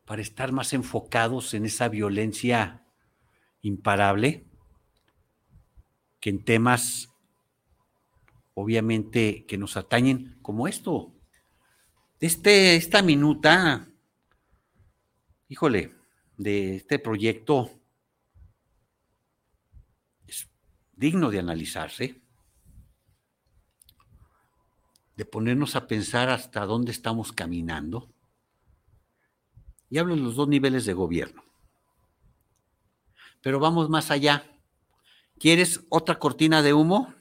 para 0.05 0.22
estar 0.22 0.51
más 0.51 0.72
enfocados 0.74 1.55
en 1.55 1.65
esa 1.65 1.89
violencia 1.89 2.86
imparable 3.63 4.48
en 6.29 6.43
temas, 6.43 7.10
obviamente, 8.53 9.46
que 9.46 9.57
nos 9.57 9.77
atañen, 9.77 10.38
como 10.41 10.67
esto. 10.67 11.13
Este, 12.19 12.75
esta 12.75 13.01
minuta, 13.01 13.88
híjole, 15.48 15.96
de 16.36 16.75
este 16.75 17.00
proyecto 17.00 17.72
es 20.25 20.50
digno 20.93 21.29
de 21.29 21.39
analizarse, 21.39 22.22
de 25.15 25.25
ponernos 25.25 25.77
a 25.77 25.88
pensar 25.88 26.29
hasta 26.29 26.65
dónde 26.65 26.91
estamos 26.91 27.31
caminando. 27.31 28.13
Y 29.89 29.98
hablo 29.98 30.13
en 30.13 30.24
los 30.25 30.36
dos 30.36 30.50
niveles 30.50 30.86
de 30.86 30.91
gobierno. 30.91 31.41
Pero 33.41 33.62
vamos 33.62 33.89
más 33.89 34.11
allá. 34.11 34.56
¿Quieres 35.40 35.86
otra 35.90 36.18
cortina 36.18 36.64
de 36.64 36.74
humo? 36.74 37.14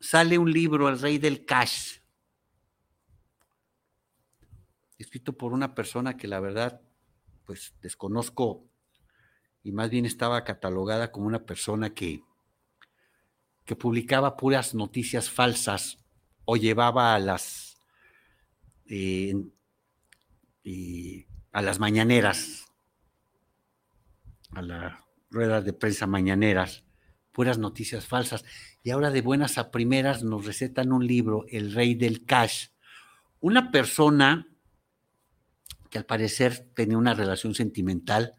Sale 0.00 0.36
un 0.36 0.52
libro, 0.52 0.88
El 0.90 1.00
Rey 1.00 1.16
del 1.16 1.46
Cash, 1.46 2.00
escrito 4.98 5.32
por 5.32 5.54
una 5.54 5.74
persona 5.74 6.16
que 6.18 6.28
la 6.28 6.40
verdad, 6.40 6.82
pues 7.46 7.74
desconozco 7.80 8.68
y 9.62 9.72
más 9.72 9.88
bien 9.88 10.04
estaba 10.04 10.44
catalogada 10.44 11.10
como 11.10 11.26
una 11.26 11.46
persona 11.46 11.94
que, 11.94 12.22
que 13.64 13.74
publicaba 13.74 14.36
puras 14.36 14.74
noticias 14.74 15.30
falsas 15.30 16.04
o 16.44 16.56
llevaba 16.56 17.14
a 17.14 17.18
las, 17.18 17.78
eh, 18.84 19.34
a 21.50 21.62
las 21.62 21.78
mañaneras, 21.78 22.66
a 24.50 24.60
la 24.60 25.03
ruedas 25.34 25.64
de 25.64 25.72
prensa 25.72 26.06
mañaneras, 26.06 26.84
puras 27.32 27.58
noticias 27.58 28.06
falsas. 28.06 28.44
Y 28.82 28.90
ahora 28.90 29.10
de 29.10 29.20
buenas 29.20 29.58
a 29.58 29.70
primeras 29.70 30.22
nos 30.22 30.46
recetan 30.46 30.92
un 30.92 31.06
libro, 31.06 31.44
El 31.48 31.74
Rey 31.74 31.94
del 31.94 32.24
Cash. 32.24 32.68
Una 33.40 33.70
persona 33.70 34.48
que 35.90 35.98
al 35.98 36.06
parecer 36.06 36.70
tenía 36.74 36.96
una 36.96 37.14
relación 37.14 37.54
sentimental 37.54 38.32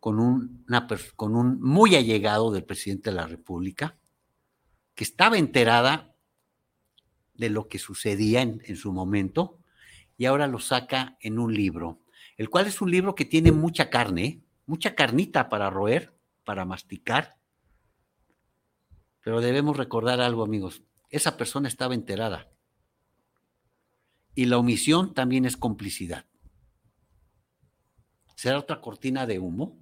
con, 0.00 0.18
una, 0.18 0.88
con 1.14 1.36
un 1.36 1.60
muy 1.60 1.94
allegado 1.94 2.50
del 2.50 2.64
presidente 2.64 3.10
de 3.10 3.16
la 3.16 3.26
República, 3.26 3.96
que 4.94 5.04
estaba 5.04 5.38
enterada 5.38 6.14
de 7.34 7.50
lo 7.50 7.68
que 7.68 7.78
sucedía 7.78 8.42
en, 8.42 8.60
en 8.64 8.76
su 8.76 8.92
momento 8.92 9.58
y 10.18 10.26
ahora 10.26 10.46
lo 10.46 10.58
saca 10.58 11.16
en 11.20 11.38
un 11.38 11.54
libro, 11.54 12.00
el 12.36 12.50
cual 12.50 12.66
es 12.66 12.80
un 12.80 12.90
libro 12.90 13.14
que 13.14 13.24
tiene 13.24 13.52
mucha 13.52 13.90
carne, 13.90 14.42
mucha 14.66 14.94
carnita 14.94 15.48
para 15.48 15.70
roer, 15.70 16.11
para 16.44 16.64
masticar. 16.64 17.38
Pero 19.22 19.40
debemos 19.40 19.76
recordar 19.76 20.20
algo, 20.20 20.42
amigos. 20.42 20.82
Esa 21.10 21.36
persona 21.36 21.68
estaba 21.68 21.94
enterada. 21.94 22.50
Y 24.34 24.46
la 24.46 24.58
omisión 24.58 25.14
también 25.14 25.44
es 25.44 25.56
complicidad. 25.56 26.26
¿Será 28.34 28.58
otra 28.58 28.80
cortina 28.80 29.26
de 29.26 29.38
humo? 29.38 29.78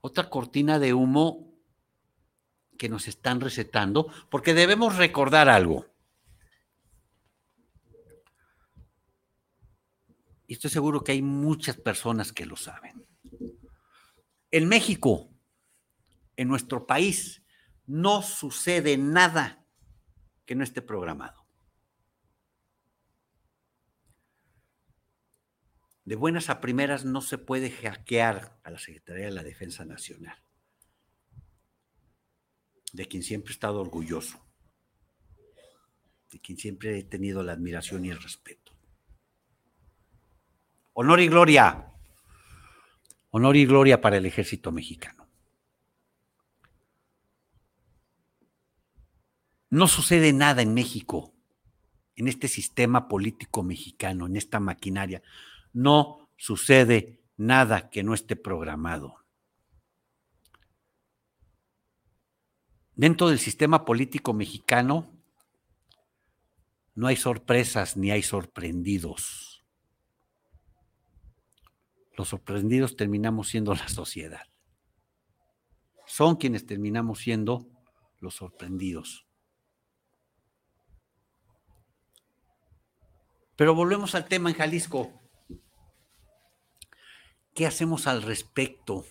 Otra 0.00 0.30
cortina 0.30 0.78
de 0.78 0.94
humo 0.94 1.52
que 2.78 2.88
nos 2.88 3.08
están 3.08 3.40
recetando, 3.40 4.12
porque 4.30 4.54
debemos 4.54 4.96
recordar 4.96 5.48
algo. 5.48 5.86
Y 10.46 10.54
estoy 10.54 10.70
seguro 10.70 11.04
que 11.04 11.12
hay 11.12 11.22
muchas 11.22 11.76
personas 11.76 12.32
que 12.32 12.46
lo 12.46 12.56
saben. 12.56 13.06
En 14.52 14.68
México, 14.68 15.30
en 16.36 16.46
nuestro 16.46 16.86
país, 16.86 17.42
no 17.86 18.20
sucede 18.20 18.98
nada 18.98 19.66
que 20.44 20.54
no 20.54 20.62
esté 20.62 20.82
programado. 20.82 21.46
De 26.04 26.16
buenas 26.16 26.50
a 26.50 26.60
primeras 26.60 27.06
no 27.06 27.22
se 27.22 27.38
puede 27.38 27.70
hackear 27.70 28.60
a 28.62 28.70
la 28.70 28.78
Secretaría 28.78 29.24
de 29.26 29.30
la 29.32 29.42
Defensa 29.42 29.86
Nacional, 29.86 30.36
de 32.92 33.06
quien 33.06 33.22
siempre 33.22 33.52
he 33.52 33.54
estado 33.54 33.80
orgulloso, 33.80 34.44
de 36.30 36.40
quien 36.40 36.58
siempre 36.58 36.98
he 36.98 37.04
tenido 37.04 37.42
la 37.42 37.52
admiración 37.52 38.04
y 38.04 38.10
el 38.10 38.20
respeto. 38.20 38.72
Honor 40.92 41.20
y 41.20 41.28
gloria 41.28 41.91
Honor 43.34 43.56
y 43.56 43.64
gloria 43.64 44.02
para 44.02 44.18
el 44.18 44.26
ejército 44.26 44.72
mexicano. 44.72 45.26
No 49.70 49.88
sucede 49.88 50.34
nada 50.34 50.60
en 50.60 50.74
México, 50.74 51.32
en 52.14 52.28
este 52.28 52.46
sistema 52.46 53.08
político 53.08 53.62
mexicano, 53.62 54.26
en 54.26 54.36
esta 54.36 54.60
maquinaria. 54.60 55.22
No 55.72 56.28
sucede 56.36 57.22
nada 57.38 57.88
que 57.88 58.02
no 58.02 58.12
esté 58.12 58.36
programado. 58.36 59.16
Dentro 62.94 63.30
del 63.30 63.38
sistema 63.38 63.86
político 63.86 64.34
mexicano 64.34 65.10
no 66.94 67.06
hay 67.06 67.16
sorpresas 67.16 67.96
ni 67.96 68.10
hay 68.10 68.22
sorprendidos 68.22 69.51
los 72.14 72.28
sorprendidos 72.28 72.96
terminamos 72.96 73.48
siendo 73.48 73.74
la 73.74 73.88
sociedad. 73.88 74.46
Son 76.06 76.36
quienes 76.36 76.66
terminamos 76.66 77.20
siendo 77.20 77.66
los 78.20 78.34
sorprendidos. 78.34 79.26
Pero 83.56 83.74
volvemos 83.74 84.14
al 84.14 84.26
tema 84.26 84.50
en 84.50 84.56
Jalisco. 84.56 85.12
¿Qué 87.54 87.66
hacemos 87.66 88.06
al 88.06 88.22
respecto? 88.22 89.04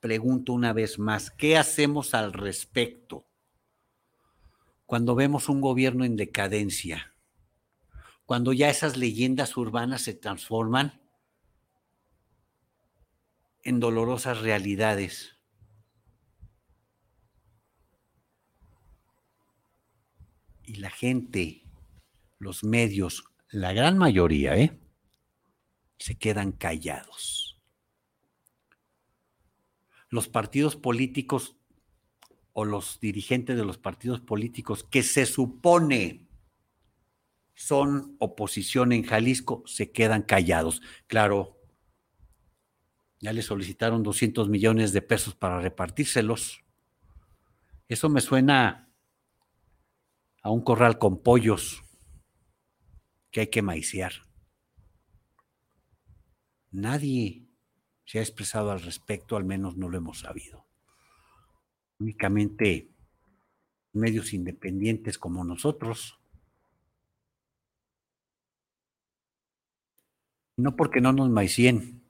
Pregunto 0.00 0.52
una 0.52 0.72
vez 0.72 0.98
más, 0.98 1.30
¿qué 1.30 1.56
hacemos 1.56 2.14
al 2.14 2.32
respecto 2.32 3.26
cuando 4.86 5.14
vemos 5.14 5.48
un 5.48 5.60
gobierno 5.60 6.04
en 6.04 6.16
decadencia? 6.16 7.14
Cuando 8.24 8.52
ya 8.52 8.68
esas 8.70 8.96
leyendas 8.96 9.56
urbanas 9.56 10.02
se 10.02 10.14
transforman 10.14 11.01
en 13.62 13.80
dolorosas 13.80 14.40
realidades. 14.40 15.38
Y 20.64 20.76
la 20.76 20.90
gente, 20.90 21.62
los 22.38 22.64
medios, 22.64 23.24
la 23.50 23.72
gran 23.72 23.98
mayoría, 23.98 24.56
¿eh? 24.56 24.78
se 25.98 26.16
quedan 26.16 26.52
callados. 26.52 27.60
Los 30.08 30.28
partidos 30.28 30.76
políticos 30.76 31.56
o 32.52 32.64
los 32.64 33.00
dirigentes 33.00 33.56
de 33.56 33.64
los 33.64 33.78
partidos 33.78 34.20
políticos 34.20 34.84
que 34.84 35.02
se 35.02 35.26
supone 35.26 36.28
son 37.54 38.16
oposición 38.18 38.92
en 38.92 39.04
Jalisco 39.04 39.62
se 39.66 39.92
quedan 39.92 40.22
callados. 40.22 40.82
Claro, 41.06 41.61
ya 43.22 43.32
le 43.32 43.40
solicitaron 43.42 44.02
200 44.02 44.48
millones 44.48 44.92
de 44.92 45.00
pesos 45.00 45.36
para 45.36 45.60
repartírselos. 45.60 46.64
Eso 47.88 48.08
me 48.08 48.20
suena 48.20 48.92
a 50.42 50.50
un 50.50 50.60
corral 50.60 50.98
con 50.98 51.22
pollos 51.22 51.84
que 53.30 53.40
hay 53.40 53.46
que 53.46 53.62
maiciar. 53.62 54.12
Nadie 56.72 57.46
se 58.04 58.18
ha 58.18 58.22
expresado 58.22 58.72
al 58.72 58.82
respecto, 58.82 59.36
al 59.36 59.44
menos 59.44 59.76
no 59.76 59.88
lo 59.88 59.98
hemos 59.98 60.18
sabido. 60.18 60.66
Únicamente 62.00 62.90
medios 63.92 64.32
independientes 64.32 65.16
como 65.16 65.44
nosotros. 65.44 66.18
No 70.56 70.74
porque 70.74 71.00
no 71.00 71.12
nos 71.12 71.30
maicien, 71.30 72.02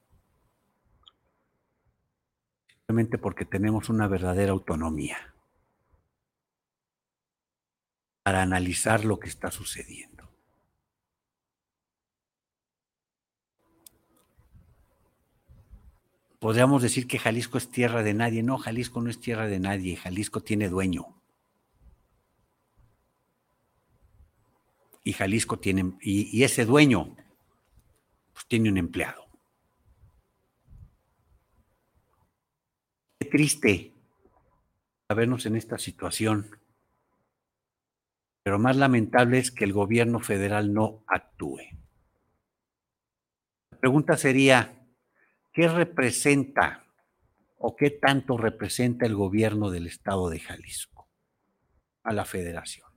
porque 3.18 3.44
tenemos 3.44 3.88
una 3.88 4.06
verdadera 4.06 4.52
autonomía 4.52 5.34
para 8.22 8.42
analizar 8.42 9.04
lo 9.04 9.18
que 9.18 9.28
está 9.28 9.50
sucediendo. 9.50 10.12
podríamos 16.42 16.82
decir 16.82 17.06
que 17.06 17.20
Jalisco 17.20 17.56
es 17.56 17.70
tierra 17.70 18.02
de 18.02 18.14
nadie. 18.14 18.42
No, 18.42 18.58
Jalisco 18.58 19.00
no 19.00 19.08
es 19.08 19.20
tierra 19.20 19.46
de 19.46 19.60
nadie. 19.60 19.94
Jalisco 19.94 20.40
tiene 20.40 20.68
dueño. 20.68 21.06
Y 25.04 25.12
Jalisco 25.12 25.60
tiene, 25.60 25.96
y, 26.00 26.42
ese 26.42 26.64
dueño, 26.64 27.14
pues 28.32 28.46
tiene 28.48 28.70
un 28.70 28.76
empleado. 28.76 29.21
Triste 33.24 33.92
vernos 35.14 35.46
en 35.46 35.56
esta 35.56 35.78
situación. 35.78 36.58
Pero 38.42 38.58
más 38.58 38.76
lamentable 38.76 39.38
es 39.38 39.50
que 39.50 39.64
el 39.64 39.72
gobierno 39.72 40.20
federal 40.20 40.72
no 40.72 41.04
actúe. 41.06 41.60
La 43.70 43.78
pregunta 43.78 44.16
sería, 44.16 44.86
¿qué 45.52 45.68
representa 45.68 46.84
o 47.58 47.76
qué 47.76 47.90
tanto 47.90 48.36
representa 48.36 49.06
el 49.06 49.14
gobierno 49.14 49.70
del 49.70 49.86
estado 49.86 50.28
de 50.28 50.40
Jalisco 50.40 51.08
a 52.02 52.12
la 52.12 52.24
federación? 52.24 52.90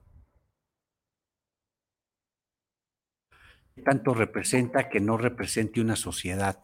¿Qué 3.76 3.82
tanto 3.82 4.14
representa 4.14 4.90
que 4.90 5.00
no 5.00 5.18
represente 5.18 5.82
una 5.82 5.96
sociedad? 5.96 6.64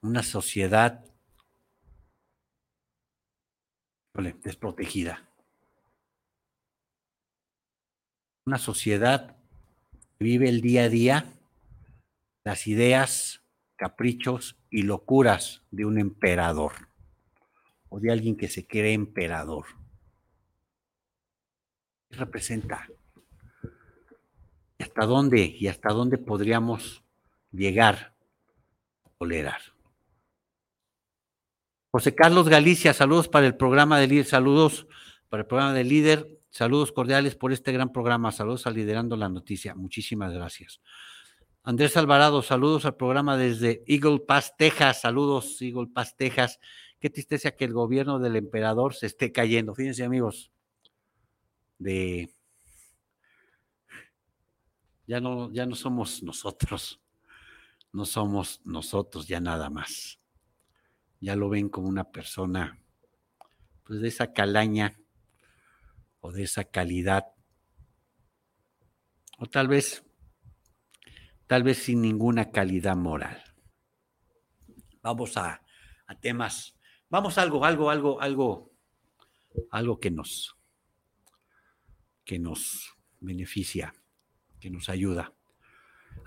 Una 0.00 0.22
sociedad 0.22 1.04
desprotegida. 4.22 5.28
Una 8.46 8.58
sociedad 8.58 9.36
que 10.18 10.24
vive 10.24 10.48
el 10.48 10.60
día 10.60 10.84
a 10.84 10.88
día 10.88 11.34
las 12.44 12.66
ideas 12.66 13.42
caprichos 13.76 14.56
y 14.70 14.82
locuras 14.82 15.62
de 15.70 15.84
un 15.84 15.98
emperador 15.98 16.72
o 17.90 18.00
de 18.00 18.10
alguien 18.10 18.36
que 18.36 18.48
se 18.48 18.66
cree 18.66 18.94
emperador. 18.94 19.66
¿Qué 22.08 22.16
representa? 22.16 22.88
¿Y 24.78 24.82
hasta 24.82 25.04
dónde? 25.04 25.56
¿Y 25.58 25.68
hasta 25.68 25.90
dónde 25.90 26.18
podríamos 26.18 27.04
llegar 27.52 28.14
a 29.04 29.10
tolerar? 29.18 29.77
José 31.90 32.14
Carlos 32.14 32.48
Galicia, 32.48 32.92
saludos 32.92 33.28
para 33.28 33.46
el 33.46 33.56
programa 33.56 33.98
de 33.98 34.06
líder, 34.06 34.26
saludos 34.26 34.86
para 35.28 35.42
el 35.42 35.46
programa 35.46 35.72
de 35.72 35.84
líder, 35.84 36.28
saludos 36.50 36.92
cordiales 36.92 37.34
por 37.34 37.52
este 37.52 37.72
gran 37.72 37.92
programa, 37.92 38.30
saludos 38.30 38.66
a 38.66 38.70
Liderando 38.70 39.16
la 39.16 39.28
Noticia, 39.28 39.74
muchísimas 39.74 40.32
gracias. 40.32 40.80
Andrés 41.62 41.96
Alvarado, 41.96 42.42
saludos 42.42 42.84
al 42.86 42.96
programa 42.96 43.36
desde 43.36 43.82
Eagle 43.86 44.20
Pass, 44.20 44.54
Texas. 44.56 45.02
Saludos, 45.02 45.60
Eagle 45.60 45.88
Pass, 45.88 46.16
Texas. 46.16 46.58
Qué 46.98 47.10
tristeza 47.10 47.50
que 47.50 47.66
el 47.66 47.74
gobierno 47.74 48.18
del 48.18 48.36
emperador 48.36 48.94
se 48.94 49.04
esté 49.04 49.32
cayendo. 49.32 49.74
Fíjense, 49.74 50.02
amigos, 50.02 50.50
ya 55.06 55.20
no, 55.20 55.52
ya 55.52 55.66
no 55.66 55.74
somos 55.74 56.22
nosotros, 56.22 57.00
no 57.92 58.06
somos 58.06 58.62
nosotros 58.64 59.28
ya 59.28 59.38
nada 59.38 59.68
más. 59.68 60.18
Ya 61.20 61.36
lo 61.36 61.48
ven 61.48 61.68
como 61.68 61.88
una 61.88 62.04
persona, 62.10 62.78
pues 63.84 64.00
de 64.00 64.08
esa 64.08 64.32
calaña 64.32 64.98
o 66.20 66.32
de 66.32 66.44
esa 66.44 66.64
calidad, 66.64 67.26
o 69.38 69.46
tal 69.46 69.68
vez 69.68 70.04
tal 71.48 71.62
vez 71.62 71.78
sin 71.78 72.02
ninguna 72.02 72.50
calidad 72.52 72.94
moral. 72.94 73.42
Vamos 75.02 75.36
a, 75.36 75.62
temas, 76.20 76.78
vamos 77.08 77.38
a 77.38 77.42
algo, 77.42 77.64
algo, 77.64 77.90
algo, 77.90 78.20
algo, 78.20 78.72
algo 79.70 79.98
que 79.98 80.10
nos, 80.10 80.56
que 82.24 82.38
nos 82.38 82.94
beneficia, 83.18 83.94
que 84.60 84.70
nos 84.70 84.90
ayuda. 84.90 85.32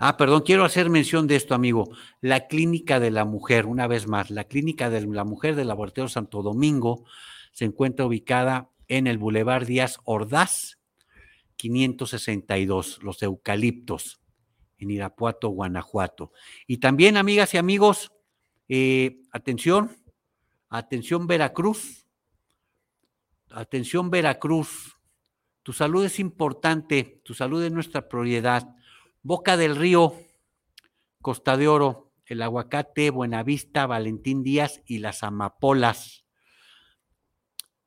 Ah, 0.04 0.16
perdón, 0.16 0.42
quiero 0.44 0.64
hacer 0.64 0.90
mención 0.90 1.28
de 1.28 1.36
esto, 1.36 1.54
amigo. 1.54 1.88
La 2.20 2.48
Clínica 2.48 2.98
de 2.98 3.12
la 3.12 3.24
Mujer, 3.24 3.66
una 3.66 3.86
vez 3.86 4.08
más, 4.08 4.32
la 4.32 4.42
Clínica 4.42 4.90
de 4.90 5.06
la 5.06 5.22
Mujer 5.22 5.54
del 5.54 5.68
Laboratorio 5.68 6.08
Santo 6.08 6.42
Domingo 6.42 7.04
se 7.52 7.66
encuentra 7.66 8.04
ubicada 8.04 8.68
en 8.88 9.06
el 9.06 9.18
Boulevard 9.18 9.64
Díaz 9.64 10.00
Ordaz, 10.02 10.80
562, 11.54 12.98
Los 13.04 13.22
Eucaliptos 13.22 14.20
en 14.78 14.90
Irapuato, 14.90 15.50
Guanajuato. 15.50 16.32
Y 16.66 16.78
también, 16.78 17.16
amigas 17.16 17.54
y 17.54 17.58
amigos, 17.58 18.10
eh, 18.68 19.20
atención, 19.30 19.96
atención 20.68 21.28
Veracruz, 21.28 22.08
atención 23.50 24.10
Veracruz, 24.10 24.98
tu 25.62 25.72
salud 25.72 26.04
es 26.04 26.18
importante, 26.18 27.20
tu 27.24 27.34
salud 27.34 27.62
es 27.62 27.70
nuestra 27.70 28.08
prioridad. 28.08 28.74
Boca 29.24 29.56
del 29.56 29.76
Río, 29.76 30.14
Costa 31.20 31.56
de 31.56 31.68
Oro, 31.68 32.10
el 32.26 32.42
Aguacate, 32.42 33.10
Buenavista, 33.10 33.86
Valentín 33.86 34.42
Díaz 34.42 34.82
y 34.84 34.98
las 34.98 35.22
Amapolas. 35.22 36.24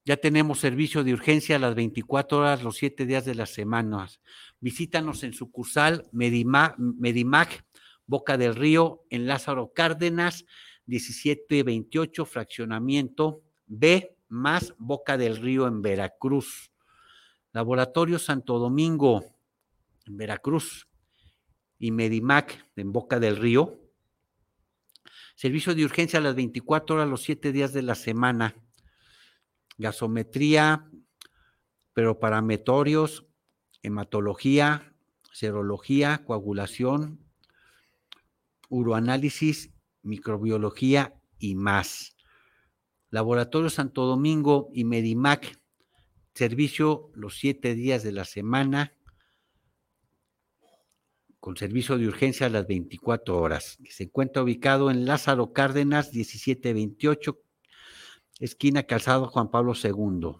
Ya 0.05 0.15
tenemos 0.15 0.59
servicio 0.59 1.03
de 1.03 1.11
urgencia 1.11 1.57
a 1.57 1.59
las 1.59 1.75
24 1.75 2.37
horas, 2.37 2.63
los 2.63 2.77
7 2.77 3.05
días 3.05 3.25
de 3.25 3.35
las 3.35 3.49
semanas. 3.49 4.21
Visítanos 4.61 5.23
en 5.23 5.33
sucursal 5.33 6.07
Medimac, 6.13 6.77
Medimac, 6.77 7.65
Boca 8.05 8.37
del 8.37 8.55
Río, 8.55 9.03
en 9.09 9.27
Lázaro 9.27 9.73
Cárdenas, 9.75 10.45
1728, 10.85 12.25
fraccionamiento 12.25 13.41
B, 13.65 14.15
más 14.29 14.73
Boca 14.77 15.17
del 15.17 15.35
Río 15.35 15.67
en 15.67 15.81
Veracruz. 15.81 16.71
Laboratorio 17.51 18.19
Santo 18.19 18.57
Domingo, 18.57 19.25
en 20.05 20.15
Veracruz, 20.15 20.87
y 21.85 21.91
Medimac, 21.91 22.65
en 22.75 22.91
Boca 22.91 23.19
del 23.19 23.37
Río. 23.37 23.79
Servicio 25.35 25.75
de 25.75 25.85
urgencia 25.85 26.17
a 26.17 26.21
las 26.23 26.33
24 26.33 26.95
horas, 26.95 27.07
los 27.07 27.21
7 27.21 27.51
días 27.51 27.73
de 27.73 27.83
la 27.83 27.93
semana. 27.93 28.55
Gasometría, 29.77 30.89
pero 31.93 32.19
parametorios, 32.19 33.27
hematología, 33.83 34.95
serología, 35.31 36.23
coagulación, 36.25 37.19
uroanálisis, 38.69 39.69
microbiología 40.01 41.13
y 41.37 41.53
más. 41.53 42.15
Laboratorio 43.11 43.69
Santo 43.69 44.07
Domingo 44.07 44.71
y 44.73 44.85
Medimac, 44.85 45.61
servicio 46.33 47.11
los 47.13 47.37
siete 47.37 47.75
días 47.75 48.01
de 48.01 48.11
la 48.11 48.25
semana 48.25 48.91
con 51.45 51.57
servicio 51.57 51.95
de 51.99 52.07
urgencia 52.07 52.47
a 52.47 52.49
las 52.49 52.65
24 52.65 53.37
horas. 53.37 53.77
Se 53.87 54.05
encuentra 54.05 54.41
ubicado 54.41 54.89
en 54.89 55.05
Lázaro 55.05 55.53
Cárdenas, 55.53 56.11
1728, 56.11 57.39
esquina 58.39 58.81
Calzado 58.81 59.27
Juan 59.27 59.51
Pablo 59.51 59.73
II, 59.75 60.37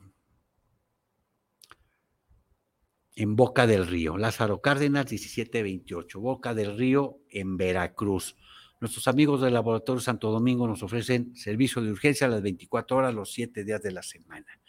en 3.18 3.36
Boca 3.36 3.68
del 3.68 3.86
Río. 3.86 4.18
Lázaro 4.18 4.62
Cárdenas, 4.62 5.06
1728, 5.12 6.20
Boca 6.20 6.56
del 6.56 6.76
Río, 6.76 7.20
en 7.30 7.56
Veracruz. 7.56 8.36
Nuestros 8.82 9.08
amigos 9.08 9.42
del 9.42 9.54
Laboratorio 9.54 10.02
Santo 10.02 10.32
Domingo 10.32 10.68
nos 10.68 10.82
ofrecen 10.82 11.36
servicio 11.36 11.84
de 11.84 11.92
urgencia 11.92 12.26
a 12.26 12.32
las 12.32 12.42
24 12.42 12.98
horas, 12.98 13.14
los 13.14 13.32
7 13.32 13.64
días 13.64 13.84
de 13.84 13.92
la 13.92 14.02
semana. 14.02 14.60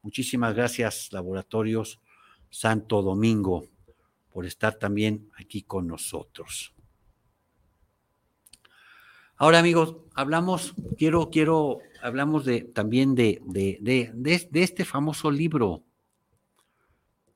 Muchísimas 0.00 0.54
gracias, 0.54 1.10
Laboratorios 1.12 2.00
Santo 2.48 3.02
Domingo, 3.02 3.68
por 4.32 4.46
estar 4.46 4.74
también 4.74 5.30
aquí 5.36 5.62
con 5.62 5.86
nosotros. 5.86 6.74
Ahora, 9.36 9.58
amigos, 9.58 9.96
hablamos, 10.14 10.74
quiero, 10.96 11.30
quiero, 11.30 11.80
hablamos 12.00 12.44
de 12.44 12.62
también 12.62 13.14
de, 13.14 13.40
de, 13.44 13.78
de, 13.80 14.48
de 14.50 14.62
este 14.62 14.84
famoso 14.84 15.30
libro. 15.30 15.82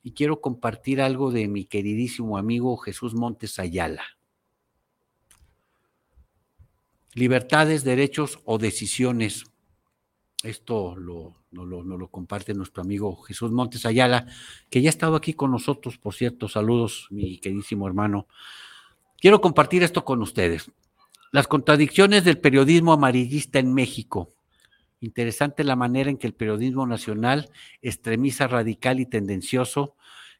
Y 0.02 0.12
quiero 0.12 0.40
compartir 0.40 1.00
algo 1.00 1.32
de 1.32 1.48
mi 1.48 1.64
queridísimo 1.64 2.38
amigo 2.38 2.76
Jesús 2.76 3.14
Montes 3.14 3.58
Ayala. 3.58 4.04
Libertades, 7.12 7.82
derechos 7.82 8.38
o 8.44 8.58
decisiones. 8.58 9.44
Esto 10.46 10.94
lo, 10.96 11.42
nos, 11.50 11.66
lo, 11.66 12.08
comparte 12.08 12.54
nuestro 12.54 12.82
amigo 12.82 13.16
Jesús 13.22 13.50
Montes 13.50 13.84
Ayala, 13.84 14.26
que 14.70 14.80
ya 14.80 14.88
ha 14.88 14.90
estado 14.90 15.16
aquí 15.16 15.34
con 15.34 15.50
nosotros, 15.50 15.98
por 15.98 16.14
cierto. 16.14 16.48
Saludos, 16.48 17.08
mi 17.10 17.38
queridísimo 17.38 17.86
hermano. 17.88 18.28
Quiero 19.18 19.40
compartir 19.40 19.82
esto 19.82 20.04
con 20.04 20.22
ustedes. 20.22 20.70
Las 21.32 21.48
contradicciones 21.48 22.24
del 22.24 22.38
periodismo 22.38 22.92
amarillista 22.92 23.58
en 23.58 23.74
México. 23.74 24.32
Interesante 25.00 25.64
la 25.64 25.74
manera 25.74 26.10
en 26.10 26.16
que 26.16 26.28
el 26.28 26.34
periodismo 26.34 26.86
nacional, 26.86 27.50
extremista, 27.82 28.46
radical 28.46 29.00
y 29.00 29.06
tendencioso, 29.06 29.96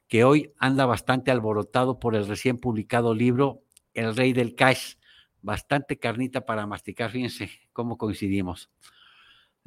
que 0.07 0.23
hoy 0.23 0.53
anda 0.57 0.85
bastante 0.85 1.31
alborotado 1.31 1.99
por 1.99 2.15
el 2.15 2.27
recién 2.27 2.57
publicado 2.57 3.13
libro 3.13 3.61
El 3.93 4.15
Rey 4.15 4.31
del 4.31 4.55
Cash, 4.55 4.95
bastante 5.41 5.99
carnita 5.99 6.45
para 6.45 6.65
masticar, 6.65 7.11
fíjense 7.11 7.49
cómo 7.73 7.97
coincidimos. 7.97 8.69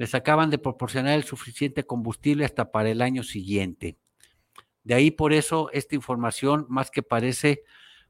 Les 0.00 0.14
acaban 0.14 0.48
de 0.48 0.56
proporcionar 0.56 1.12
el 1.12 1.24
suficiente 1.24 1.84
combustible 1.84 2.46
hasta 2.46 2.72
para 2.72 2.88
el 2.88 3.02
año 3.02 3.22
siguiente. 3.22 3.98
De 4.82 4.94
ahí 4.94 5.10
por 5.10 5.34
eso 5.34 5.68
esta 5.74 5.94
información 5.94 6.64
más 6.70 6.90
que 6.90 7.02
parece, 7.02 7.64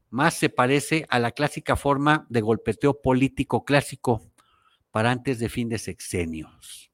más 0.09 0.35
se 0.35 0.47
parece 0.47 1.05
a 1.09 1.19
la 1.19 1.31
clásica 1.31 1.75
forma 1.75 2.27
de 2.29 2.39
golpeteo 2.39 3.01
político 3.01 3.65
clásico 3.65 4.31
para 4.91 5.11
antes 5.11 5.37
de 5.39 5.49
fin 5.49 5.67
de 5.67 5.79
sexenios. 5.79 6.93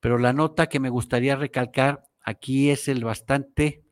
Pero 0.00 0.18
la 0.18 0.34
nota 0.34 0.66
que 0.66 0.80
me 0.80 0.90
gustaría 0.90 1.34
recalcar 1.34 2.02
aquí 2.20 2.68
es 2.68 2.88
el 2.88 3.02
bastante, 3.02 3.86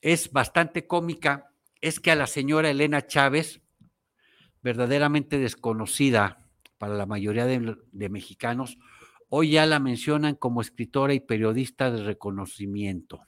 es 0.00 0.30
bastante 0.30 0.86
cómica, 0.86 1.50
es 1.80 1.98
que 1.98 2.12
a 2.12 2.14
la 2.14 2.28
señora 2.28 2.70
Elena 2.70 3.04
Chávez, 3.04 3.60
verdaderamente 4.62 5.40
desconocida 5.40 6.46
para 6.78 6.94
la 6.94 7.06
mayoría 7.06 7.46
de, 7.46 7.76
de, 7.90 8.08
mexicanos, 8.08 8.78
hoy 9.30 9.52
ya 9.52 9.64
la 9.64 9.78
mencionan 9.78 10.34
como 10.34 10.60
escritora 10.60 11.14
y 11.14 11.20
periodista 11.20 11.90
de 11.90 12.02
reconocimiento. 12.02 13.22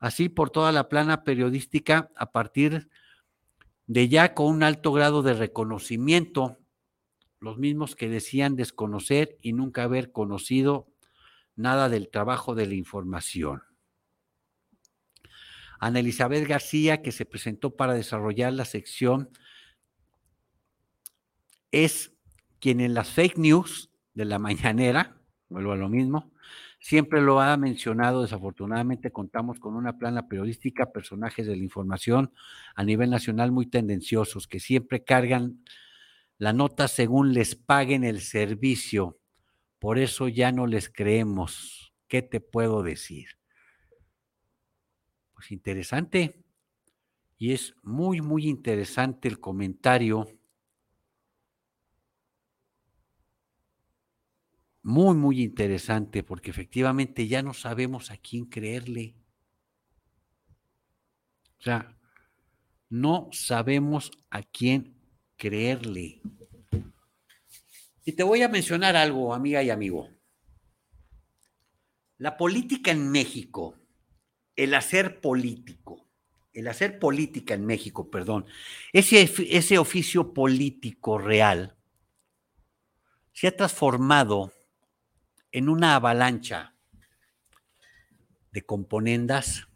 Así 0.00 0.28
por 0.28 0.50
toda 0.50 0.70
la 0.72 0.88
plana 0.88 1.24
periodística, 1.24 2.10
a 2.16 2.30
partir 2.30 2.88
de 3.86 4.08
ya 4.08 4.34
con 4.34 4.48
un 4.48 4.62
alto 4.62 4.92
grado 4.92 5.22
de 5.22 5.34
reconocimiento, 5.34 6.58
los 7.40 7.58
mismos 7.58 7.96
que 7.96 8.08
decían 8.08 8.56
desconocer 8.56 9.38
y 9.40 9.52
nunca 9.52 9.84
haber 9.84 10.12
conocido 10.12 10.88
nada 11.54 11.88
del 11.88 12.10
trabajo 12.10 12.54
de 12.54 12.66
la 12.66 12.74
información. 12.74 13.62
Ana 15.80 16.00
Elizabeth 16.00 16.46
García, 16.46 17.02
que 17.02 17.12
se 17.12 17.24
presentó 17.24 17.76
para 17.76 17.94
desarrollar 17.94 18.52
la 18.52 18.64
sección 18.64 19.30
es 21.70 22.12
quien 22.60 22.80
en 22.80 22.94
las 22.94 23.10
fake 23.10 23.38
news 23.38 23.87
de 24.18 24.24
la 24.24 24.40
mañanera, 24.40 25.16
vuelvo 25.48 25.70
a 25.70 25.76
lo 25.76 25.88
mismo, 25.88 26.32
siempre 26.80 27.20
lo 27.20 27.40
ha 27.40 27.56
mencionado, 27.56 28.22
desafortunadamente 28.22 29.12
contamos 29.12 29.60
con 29.60 29.76
una 29.76 29.96
plana 29.96 30.26
periodística, 30.26 30.90
personajes 30.90 31.46
de 31.46 31.54
la 31.54 31.62
información 31.62 32.32
a 32.74 32.82
nivel 32.82 33.10
nacional 33.10 33.52
muy 33.52 33.66
tendenciosos, 33.66 34.48
que 34.48 34.58
siempre 34.58 35.04
cargan 35.04 35.62
la 36.36 36.52
nota 36.52 36.88
según 36.88 37.32
les 37.32 37.54
paguen 37.54 38.02
el 38.02 38.20
servicio. 38.20 39.20
Por 39.78 40.00
eso 40.00 40.26
ya 40.26 40.50
no 40.50 40.66
les 40.66 40.88
creemos. 40.88 41.94
¿Qué 42.08 42.20
te 42.20 42.40
puedo 42.40 42.82
decir? 42.82 43.28
Pues 45.32 45.52
interesante. 45.52 46.42
Y 47.36 47.52
es 47.52 47.76
muy, 47.84 48.20
muy 48.20 48.48
interesante 48.48 49.28
el 49.28 49.38
comentario 49.38 50.26
muy, 54.88 55.14
muy 55.14 55.42
interesante 55.42 56.22
porque 56.22 56.50
efectivamente 56.50 57.28
ya 57.28 57.42
no 57.42 57.52
sabemos 57.52 58.10
a 58.10 58.16
quién 58.16 58.46
creerle. 58.46 59.14
O 61.58 61.62
sea, 61.62 61.94
no 62.88 63.28
sabemos 63.30 64.10
a 64.30 64.42
quién 64.42 64.96
creerle. 65.36 66.22
Y 68.02 68.12
te 68.12 68.22
voy 68.22 68.40
a 68.40 68.48
mencionar 68.48 68.96
algo, 68.96 69.34
amiga 69.34 69.62
y 69.62 69.68
amigo. 69.68 70.08
La 72.16 72.38
política 72.38 72.90
en 72.90 73.10
México, 73.10 73.74
el 74.56 74.72
hacer 74.72 75.20
político, 75.20 76.08
el 76.54 76.66
hacer 76.66 76.98
política 76.98 77.52
en 77.52 77.66
México, 77.66 78.10
perdón, 78.10 78.46
ese, 78.94 79.30
ese 79.50 79.76
oficio 79.76 80.32
político 80.32 81.18
real 81.18 81.76
se 83.34 83.48
ha 83.48 83.54
transformado 83.54 84.54
en 85.50 85.68
una 85.68 85.94
avalancha 85.94 86.74
de 88.50 88.66
componendas, 88.66 89.68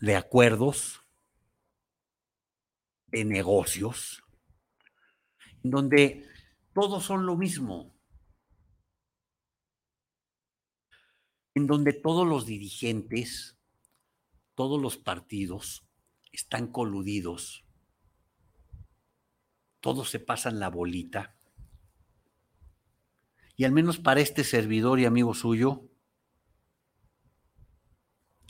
de 0.00 0.16
acuerdos, 0.16 1.02
de 3.08 3.24
negocios, 3.24 4.22
en 5.62 5.70
donde 5.70 6.28
todos 6.72 7.04
son 7.04 7.26
lo 7.26 7.36
mismo, 7.36 7.94
en 11.54 11.66
donde 11.66 11.92
todos 11.92 12.26
los 12.26 12.46
dirigentes, 12.46 13.58
todos 14.54 14.80
los 14.80 14.98
partidos 14.98 15.86
están 16.32 16.70
coludidos, 16.70 17.64
todos 19.80 20.10
se 20.10 20.20
pasan 20.20 20.58
la 20.58 20.68
bolita 20.68 21.35
y 23.56 23.64
al 23.64 23.72
menos 23.72 23.98
para 23.98 24.20
este 24.20 24.44
servidor 24.44 25.00
y 25.00 25.06
amigo 25.06 25.34
suyo, 25.34 25.82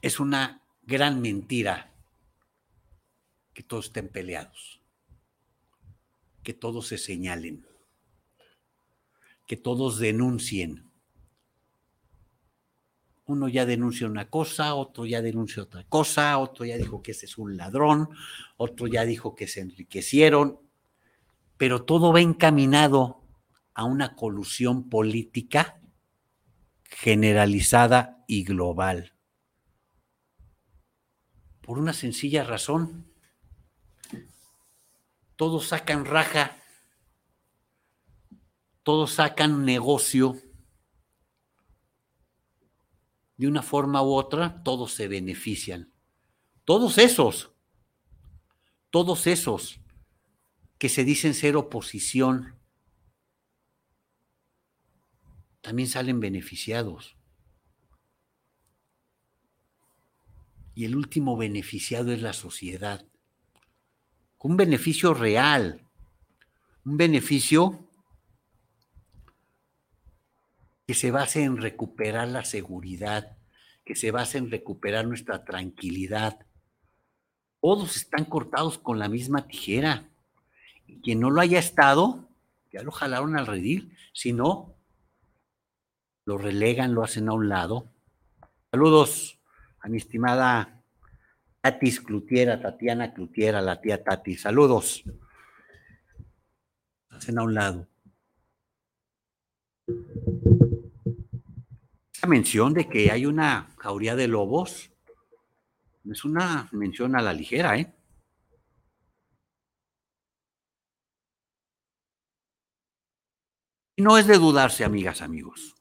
es 0.03 0.19
una 0.19 0.63
gran 0.83 1.21
mentira 1.21 1.93
que 3.55 3.63
todos 3.63 3.87
estén 3.87 4.09
peleados, 4.09 4.81
que 6.43 6.55
todos 6.55 6.89
se 6.89 6.99
señalen, 6.99 7.67
que 9.47 9.57
todos 9.57 9.99
denuncien. 9.99 10.91
Uno 13.27 13.49
ya 13.49 13.65
denuncia 13.65 14.07
una 14.07 14.29
cosa, 14.29 14.75
otro 14.75 15.07
ya 15.07 15.23
denuncia 15.23 15.63
otra 15.63 15.85
cosa, 15.85 16.39
otro 16.39 16.65
ya 16.65 16.77
dijo 16.77 17.03
que 17.03 17.13
ese 17.13 17.27
es 17.27 17.39
un 17.39 17.57
ladrón, 17.57 18.09
otro 18.57 18.87
ya 18.89 19.05
dijo 19.05 19.35
que 19.35 19.49
se 19.49 19.61
enriquecieron, 19.61 20.61
pero 21.57 21.85
todo 21.85 22.13
va 22.13 22.21
encaminado 22.21 23.26
a 23.77 23.85
una 23.85 24.17
colusión 24.17 24.89
política 24.89 25.79
generalizada 26.85 28.25
y 28.27 28.43
global. 28.43 29.13
Por 31.61 31.79
una 31.79 31.93
sencilla 31.93 32.43
razón. 32.43 33.13
Todos 35.37 35.69
sacan 35.69 36.07
raja, 36.07 36.57
todos 38.83 39.13
sacan 39.13 39.67
negocio. 39.67 40.41
De 43.37 43.47
una 43.47 43.63
forma 43.63 44.03
u 44.03 44.15
otra, 44.15 44.63
todos 44.63 44.95
se 44.95 45.07
benefician. 45.07 45.93
Todos 46.65 46.97
esos, 46.97 47.53
todos 48.89 49.27
esos 49.27 49.81
que 50.79 50.89
se 50.89 51.05
dicen 51.05 51.35
ser 51.35 51.57
oposición 51.57 52.57
también 55.67 55.89
salen 55.89 56.21
beneficiados. 56.21 57.17
y 60.77 60.85
el 60.85 60.95
último 60.95 61.39
beneficiado 61.39 62.13
es 62.13 62.21
la 62.21 62.35
sociedad. 62.35 63.05
Un 64.39 64.59
beneficio 64.59 65.15
real, 65.15 65.81
un 66.85 66.99
beneficio 66.99 67.89
que 70.87 70.93
se 70.93 71.11
base 71.11 71.43
en 71.43 71.57
recuperar 71.57 72.29
la 72.29 72.45
seguridad, 72.45 73.39
que 73.87 73.97
se 73.97 74.11
base 74.11 74.37
en 74.37 74.51
recuperar 74.51 75.07
nuestra 75.07 75.45
tranquilidad. 75.45 76.47
Todos 77.63 77.97
están 77.97 78.27
cortados 78.27 78.79
con 78.79 78.99
la 78.99 79.09
misma 79.09 79.49
tijera. 79.49 80.11
Y 80.87 81.01
quien 81.01 81.21
no 81.21 81.31
lo 81.31 81.41
haya 81.41 81.59
estado, 81.59 82.29
ya 82.71 82.83
lo 82.83 82.93
jalaron 82.93 83.37
al 83.37 83.47
redil. 83.47 83.97
Si 84.13 84.35
no, 84.35 84.76
lo 86.27 86.37
relegan, 86.37 86.93
lo 86.93 87.05
hacen 87.05 87.29
a 87.29 87.33
un 87.33 87.49
lado. 87.49 87.89
Saludos 88.71 89.41
a 89.79 89.89
mi 89.89 89.97
estimada 89.97 90.83
Tatis 91.61 92.01
Clutiera, 92.01 92.61
Tatiana 92.61 93.15
Clutiera, 93.15 93.63
la 93.63 93.81
tía 93.81 94.03
Tati. 94.03 94.37
Saludos. 94.37 95.05
Hacen 97.11 97.39
a 97.39 97.45
un 97.45 97.55
lado. 97.55 97.89
Esa 102.13 102.27
mención 102.27 102.75
de 102.75 102.89
que 102.89 103.13
hay 103.13 103.25
una 103.25 103.69
jauría 103.79 104.17
de 104.17 104.27
lobos 104.27 104.91
es 106.11 106.25
una 106.25 106.69
mención 106.73 107.15
a 107.15 107.23
la 107.23 107.33
ligera, 107.33 107.79
¿eh? 107.79 107.93
Y 113.95 114.03
no 114.03 114.19
es 114.19 114.27
de 114.27 114.39
dudarse, 114.39 114.85
amigas, 114.85 115.23
amigos. 115.23 115.77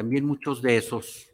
También 0.00 0.24
muchos 0.24 0.62
de 0.62 0.78
esos 0.78 1.28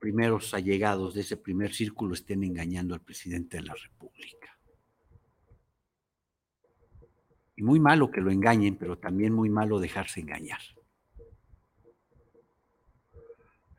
primeros 0.00 0.54
allegados 0.54 1.12
de 1.12 1.20
ese 1.20 1.36
primer 1.36 1.74
círculo 1.74 2.14
estén 2.14 2.42
engañando 2.42 2.94
al 2.94 3.02
presidente 3.02 3.58
de 3.58 3.64
la 3.64 3.74
República. 3.74 4.58
Y 7.54 7.62
muy 7.62 7.78
malo 7.78 8.10
que 8.10 8.22
lo 8.22 8.30
engañen, 8.30 8.78
pero 8.78 8.96
también 8.96 9.34
muy 9.34 9.50
malo 9.50 9.78
dejarse 9.78 10.20
engañar. 10.20 10.60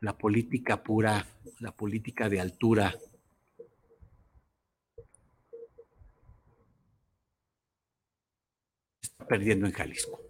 La 0.02 0.16
política 0.16 0.80
pura, 0.80 1.26
la 1.58 1.72
política 1.72 2.28
de 2.28 2.40
altura, 2.40 2.94
se 9.00 9.10
está 9.10 9.26
perdiendo 9.26 9.66
en 9.66 9.72
Jalisco, 9.72 10.20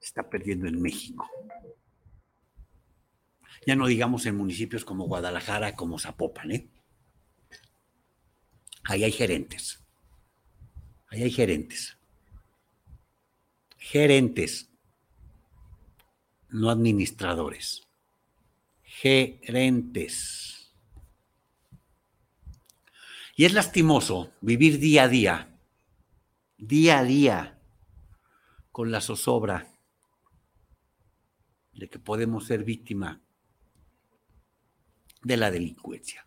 se 0.00 0.06
está 0.06 0.28
perdiendo 0.28 0.66
en 0.66 0.82
México. 0.82 1.30
Ya 3.66 3.76
no 3.76 3.86
digamos 3.86 4.24
en 4.26 4.36
municipios 4.36 4.84
como 4.84 5.04
Guadalajara, 5.04 5.76
como 5.76 5.98
Zapopan, 5.98 6.50
¿eh? 6.50 6.68
Ahí 8.84 9.04
hay 9.04 9.12
gerentes. 9.12 9.82
Ahí 11.08 11.22
hay 11.22 11.30
gerentes. 11.30 11.98
Gerentes, 13.76 14.70
no 16.48 16.70
administradores. 16.70 17.88
Gerentes. 18.82 20.72
Y 23.36 23.44
es 23.44 23.52
lastimoso 23.52 24.32
vivir 24.40 24.78
día 24.78 25.04
a 25.04 25.08
día, 25.08 25.58
día 26.58 26.98
a 26.98 27.04
día, 27.04 27.58
con 28.70 28.90
la 28.90 29.00
zozobra 29.00 29.68
de 31.72 31.88
que 31.88 31.98
podemos 31.98 32.46
ser 32.46 32.64
víctima 32.64 33.22
de 35.22 35.36
la 35.36 35.50
delincuencia. 35.50 36.26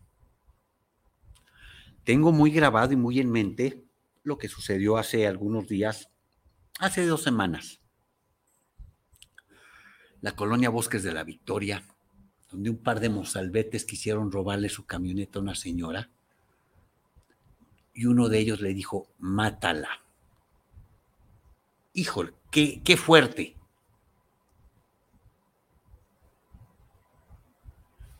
Tengo 2.03 2.31
muy 2.31 2.51
grabado 2.51 2.93
y 2.93 2.97
muy 2.97 3.19
en 3.19 3.31
mente 3.31 3.83
lo 4.23 4.37
que 4.37 4.49
sucedió 4.49 4.97
hace 4.97 5.27
algunos 5.27 5.67
días, 5.67 6.09
hace 6.79 7.05
dos 7.05 7.23
semanas. 7.23 7.79
La 10.21 10.35
colonia 10.35 10.69
Bosques 10.69 11.03
de 11.03 11.13
la 11.13 11.23
Victoria, 11.23 11.85
donde 12.49 12.69
un 12.69 12.77
par 12.77 12.99
de 12.99 13.09
mozalbetes 13.09 13.85
quisieron 13.85 14.31
robarle 14.31 14.69
su 14.69 14.85
camioneta 14.85 15.39
a 15.39 15.41
una 15.41 15.55
señora 15.55 16.09
y 17.93 18.05
uno 18.05 18.27
de 18.29 18.39
ellos 18.39 18.59
le 18.59 18.73
dijo, 18.73 19.07
mátala. 19.19 20.01
Híjole, 21.93 22.33
qué, 22.51 22.81
qué 22.83 22.97
fuerte. 22.97 23.55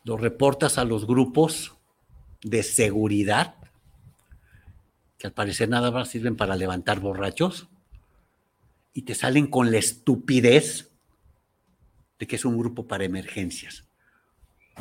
Lo 0.04 0.18
reportas 0.18 0.78
a 0.78 0.84
los 0.84 1.06
grupos 1.06 1.74
de 2.42 2.62
seguridad, 2.62 3.56
que 5.18 5.26
al 5.26 5.32
parecer 5.32 5.68
nada 5.70 5.90
más 5.90 6.08
sirven 6.08 6.36
para 6.36 6.56
levantar 6.56 7.00
borrachos, 7.00 7.68
y 8.92 9.02
te 9.02 9.14
salen 9.14 9.48
con 9.48 9.72
la 9.72 9.78
estupidez 9.78 10.92
de 12.18 12.26
que 12.26 12.36
es 12.36 12.44
un 12.44 12.56
grupo 12.56 12.86
para 12.86 13.04
emergencias. 13.04 13.84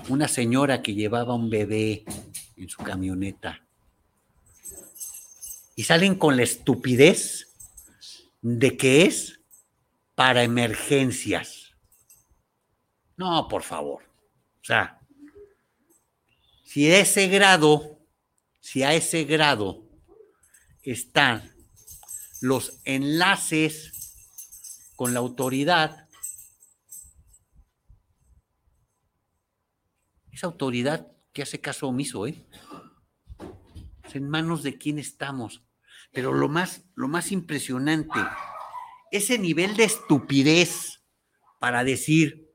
Una 0.09 0.27
señora 0.27 0.81
que 0.81 0.93
llevaba 0.93 1.33
un 1.33 1.49
bebé 1.49 2.03
en 2.57 2.69
su 2.69 2.83
camioneta. 2.83 3.63
Y 5.75 5.83
salen 5.83 6.15
con 6.15 6.35
la 6.35 6.43
estupidez 6.43 7.47
de 8.41 8.77
que 8.77 9.05
es 9.05 9.39
para 10.15 10.43
emergencias. 10.43 11.71
No, 13.17 13.47
por 13.47 13.63
favor. 13.63 14.03
O 14.61 14.65
sea, 14.65 14.99
si 16.73 16.91
a 16.91 17.01
ese 17.01 17.27
grado, 17.27 17.99
si 18.59 18.81
a 18.81 18.95
ese 18.95 19.25
grado 19.25 19.87
están 20.81 21.53
los 22.41 22.81
enlaces 22.83 23.91
con 24.95 25.13
la 25.13 25.19
autoridad, 25.19 26.09
esa 30.31 30.47
autoridad 30.47 31.11
que 31.31 31.43
hace 31.43 31.61
caso 31.61 31.89
omiso, 31.89 32.25
¿eh? 32.25 32.43
Es 34.03 34.15
en 34.15 34.27
manos 34.27 34.63
de 34.63 34.75
quién 34.79 34.97
estamos. 34.97 35.63
Pero 36.11 36.33
lo 36.33 36.49
más, 36.49 36.85
lo 36.95 37.07
más 37.07 37.31
impresionante, 37.31 38.19
ese 39.11 39.37
nivel 39.37 39.75
de 39.75 39.83
estupidez 39.83 41.03
para 41.59 41.83
decir, 41.83 42.51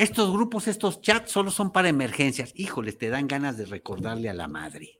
estos 0.00 0.32
grupos, 0.32 0.66
estos 0.66 1.02
chats 1.02 1.30
solo 1.30 1.50
son 1.50 1.72
para 1.72 1.90
emergencias. 1.90 2.54
Híjole, 2.56 2.92
te 2.92 3.10
dan 3.10 3.28
ganas 3.28 3.58
de 3.58 3.66
recordarle 3.66 4.30
a 4.30 4.34
la 4.34 4.48
madre. 4.48 4.98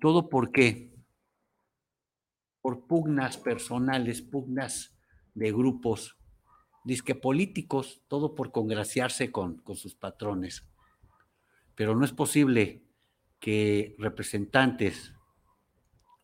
¿Todo 0.00 0.30
por 0.30 0.52
qué? 0.52 0.90
Por 2.62 2.86
pugnas 2.86 3.36
personales, 3.36 4.22
pugnas 4.22 4.96
de 5.34 5.52
grupos, 5.52 6.16
disque 6.82 7.14
políticos, 7.14 8.00
todo 8.08 8.34
por 8.34 8.52
congraciarse 8.52 9.30
con, 9.30 9.58
con 9.58 9.76
sus 9.76 9.94
patrones. 9.94 10.66
Pero 11.74 11.94
no 11.94 12.06
es 12.06 12.12
posible 12.12 12.86
que 13.38 13.94
representantes 13.98 15.12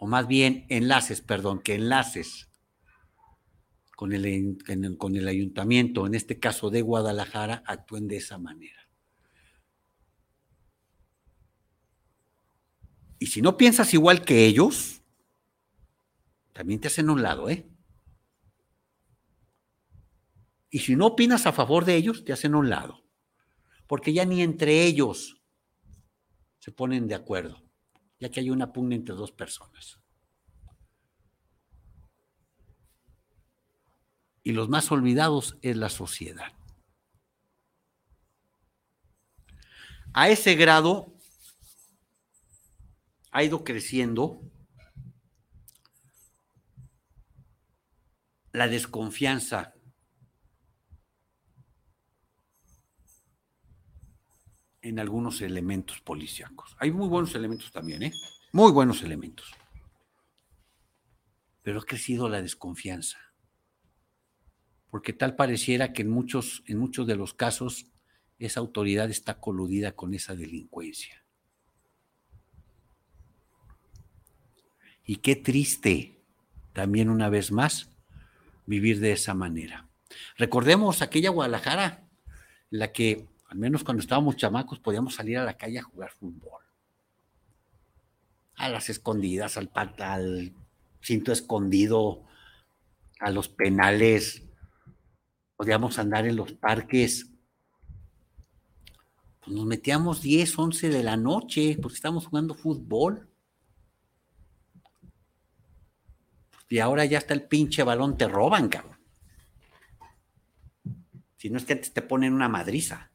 o 0.01 0.07
más 0.07 0.27
bien 0.27 0.65
enlaces, 0.71 1.21
perdón, 1.21 1.61
que 1.61 1.75
enlaces 1.75 2.49
con 3.95 4.15
el, 4.15 4.57
con 4.97 5.15
el 5.15 5.29
ayuntamiento, 5.29 6.07
en 6.07 6.15
este 6.15 6.41
caso 6.41 6.71
de 6.71 6.81
Guadalajara, 6.81 7.63
actúen 7.67 8.09
de 8.09 8.17
esa 8.17 8.39
manera. 8.39 8.89
Y 13.19 13.27
si 13.27 13.43
no 13.43 13.59
piensas 13.59 13.93
igual 13.93 14.25
que 14.25 14.47
ellos, 14.47 15.03
también 16.55 16.81
te 16.81 16.89
hacen 16.89 17.11
un 17.11 17.21
lado, 17.21 17.51
¿eh? 17.51 17.69
Y 20.71 20.79
si 20.79 20.97
no 20.97 21.09
opinas 21.09 21.45
a 21.45 21.53
favor 21.53 21.85
de 21.85 21.97
ellos, 21.97 22.25
te 22.25 22.33
hacen 22.33 22.55
un 22.55 22.71
lado. 22.71 23.05
Porque 23.87 24.15
ya 24.15 24.25
ni 24.25 24.41
entre 24.41 24.85
ellos 24.85 25.43
se 26.59 26.73
ponen 26.73 27.07
de 27.07 27.17
acuerdo 27.17 27.70
ya 28.21 28.31
que 28.31 28.41
hay 28.41 28.51
una 28.51 28.73
pugna 28.73 28.95
entre 28.95 29.15
dos 29.15 29.33
personas. 29.33 29.99
Y 34.43 34.53
los 34.53 34.69
más 34.69 34.91
olvidados 34.93 35.59
es 35.63 35.77
la 35.77 35.89
sociedad. 35.89 36.53
A 40.13 40.29
ese 40.29 40.55
grado 40.55 41.15
ha 43.31 43.43
ido 43.45 43.65
creciendo 43.65 44.43
la 48.53 48.67
desconfianza 48.67 49.75
en 54.83 54.99
algunos 54.99 55.41
elementos 55.43 56.01
policíacos. 56.01 56.77
Hay 56.79 56.91
muy 56.91 57.09
buenos 57.09 57.35
elementos 57.35 57.71
también, 57.73 58.03
¿eh? 58.03 58.13
Muy 58.53 58.73
buenos 58.73 59.03
elementos. 59.03 59.51
Pero 61.63 61.81
ha 61.81 61.85
crecido 61.85 62.29
la 62.29 62.43
desconfianza. 62.43 63.19
porque 64.91 65.13
tal 65.13 65.37
pareciera 65.37 65.93
que 65.93 66.03
en 66.03 66.11
muchos, 66.11 66.65
en 66.67 66.79
muchos 66.79 67.07
de 67.07 67.15
los 67.15 67.33
casos 67.33 67.87
esa 68.41 68.61
autoridad 68.61 69.11
está 69.11 69.39
coludida 69.39 69.93
con 69.93 70.15
esa 70.15 70.35
delincuencia. 70.35 71.25
Y 75.05 75.17
qué 75.17 75.37
triste, 75.37 76.23
también 76.73 77.11
una 77.11 77.29
vez 77.29 77.53
más, 77.53 77.91
vivir 78.67 78.99
de 79.01 79.13
esa 79.13 79.35
manera. 79.35 79.89
Recordemos 80.37 81.03
aquella 81.03 81.31
Guadalajara, 81.31 82.09
la 82.71 82.93
que, 82.93 83.29
al 83.51 83.59
menos 83.59 83.83
cuando 83.83 84.01
estábamos 84.01 84.37
chamacos, 84.37 84.79
podíamos 84.79 85.17
salir 85.17 85.37
a 85.37 85.45
la 85.45 85.57
calle 85.57 85.81
a 85.81 85.83
jugar 85.83 86.13
fútbol. 86.13 86.63
A 88.55 88.69
las 88.69 88.89
escondidas, 88.89 89.57
al, 89.57 90.55
cinto 91.03 91.33
escondido, 91.33 92.23
a 93.19 93.31
los 93.31 93.49
penales. 93.49 94.45
Podíamos 95.57 95.99
andar 95.99 96.29
en 96.29 96.37
los 96.37 96.53
parques. 96.53 97.29
Pues 99.41 99.57
nos 99.57 99.67
metíamos 99.67 100.23
10, 100.23 100.57
11 100.57 100.89
de 100.89 101.03
la 101.03 101.17
noche 101.17 101.77
porque 101.83 101.97
estábamos 101.97 102.29
jugando 102.29 102.55
fútbol. 102.55 103.29
Y 106.69 106.79
ahora 106.79 107.05
ya 107.05 107.19
está 107.19 107.35
el 107.35 107.49
pinche 107.49 107.83
balón, 107.83 108.17
te 108.17 108.29
roban, 108.29 108.69
cabrón. 108.69 109.01
Si 111.37 111.51
no 111.51 111.59
es 111.59 111.65
que 111.65 111.73
antes 111.73 111.93
te 111.93 112.03
ponen 112.03 112.33
una 112.33 112.49
madriza. 112.49 113.10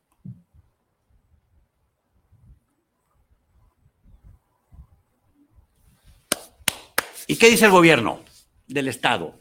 ¿Y 7.27 7.37
qué 7.37 7.49
dice 7.49 7.65
el 7.65 7.71
gobierno 7.71 8.23
del 8.67 8.87
Estado? 8.87 9.39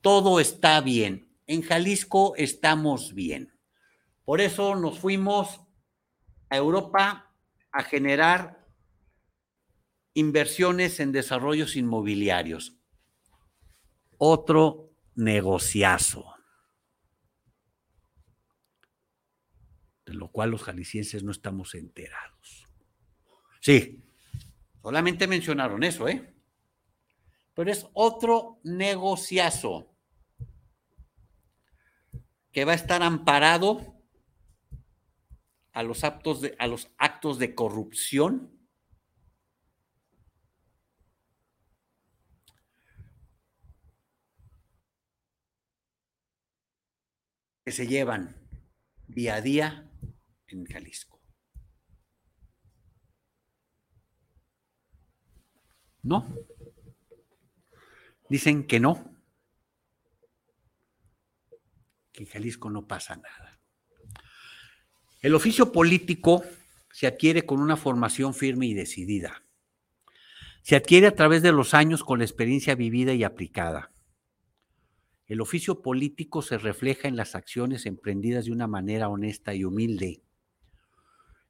Todo 0.00 0.40
está 0.40 0.80
bien. 0.80 1.28
En 1.46 1.62
Jalisco 1.62 2.34
estamos 2.36 3.14
bien. 3.14 3.52
Por 4.24 4.40
eso 4.40 4.74
nos 4.74 4.98
fuimos 4.98 5.60
a 6.50 6.56
Europa 6.56 7.34
a 7.72 7.82
generar 7.82 8.66
inversiones 10.14 11.00
en 11.00 11.12
desarrollos 11.12 11.76
inmobiliarios 11.76 12.78
otro 14.18 14.90
negociazo. 15.14 16.34
De 20.04 20.14
lo 20.14 20.28
cual 20.28 20.50
los 20.50 20.62
jaliscienses 20.62 21.22
no 21.22 21.32
estamos 21.32 21.74
enterados. 21.74 22.66
Sí, 23.60 24.02
solamente 24.82 25.26
mencionaron 25.26 25.84
eso, 25.84 26.08
¿eh? 26.08 26.34
Pero 27.58 27.72
es 27.72 27.88
otro 27.92 28.60
negociazo 28.62 29.92
que 32.52 32.64
va 32.64 32.70
a 32.70 32.76
estar 32.76 33.02
amparado 33.02 34.00
a 35.72 35.82
los 35.82 36.04
actos 36.04 36.40
de, 36.40 36.54
a 36.60 36.68
los 36.68 36.88
actos 36.98 37.40
de 37.40 37.56
corrupción 37.56 38.56
que 47.64 47.72
se 47.72 47.88
llevan 47.88 48.36
día 49.08 49.34
a 49.34 49.40
día 49.40 49.90
en 50.46 50.64
Jalisco. 50.64 51.20
No. 56.04 56.24
Dicen 58.28 58.66
que 58.66 58.80
no. 58.80 59.14
Que 62.12 62.24
en 62.24 62.28
Jalisco 62.28 62.70
no 62.70 62.86
pasa 62.86 63.16
nada. 63.16 63.60
El 65.20 65.34
oficio 65.34 65.72
político 65.72 66.44
se 66.92 67.06
adquiere 67.06 67.44
con 67.44 67.60
una 67.60 67.76
formación 67.76 68.34
firme 68.34 68.66
y 68.66 68.74
decidida. 68.74 69.42
Se 70.62 70.76
adquiere 70.76 71.06
a 71.06 71.14
través 71.14 71.42
de 71.42 71.52
los 71.52 71.74
años 71.74 72.04
con 72.04 72.18
la 72.18 72.24
experiencia 72.24 72.74
vivida 72.74 73.14
y 73.14 73.24
aplicada. 73.24 73.92
El 75.26 75.40
oficio 75.40 75.82
político 75.82 76.40
se 76.42 76.56
refleja 76.56 77.08
en 77.08 77.16
las 77.16 77.34
acciones 77.34 77.84
emprendidas 77.86 78.46
de 78.46 78.52
una 78.52 78.66
manera 78.66 79.08
honesta 79.08 79.54
y 79.54 79.64
humilde. 79.64 80.22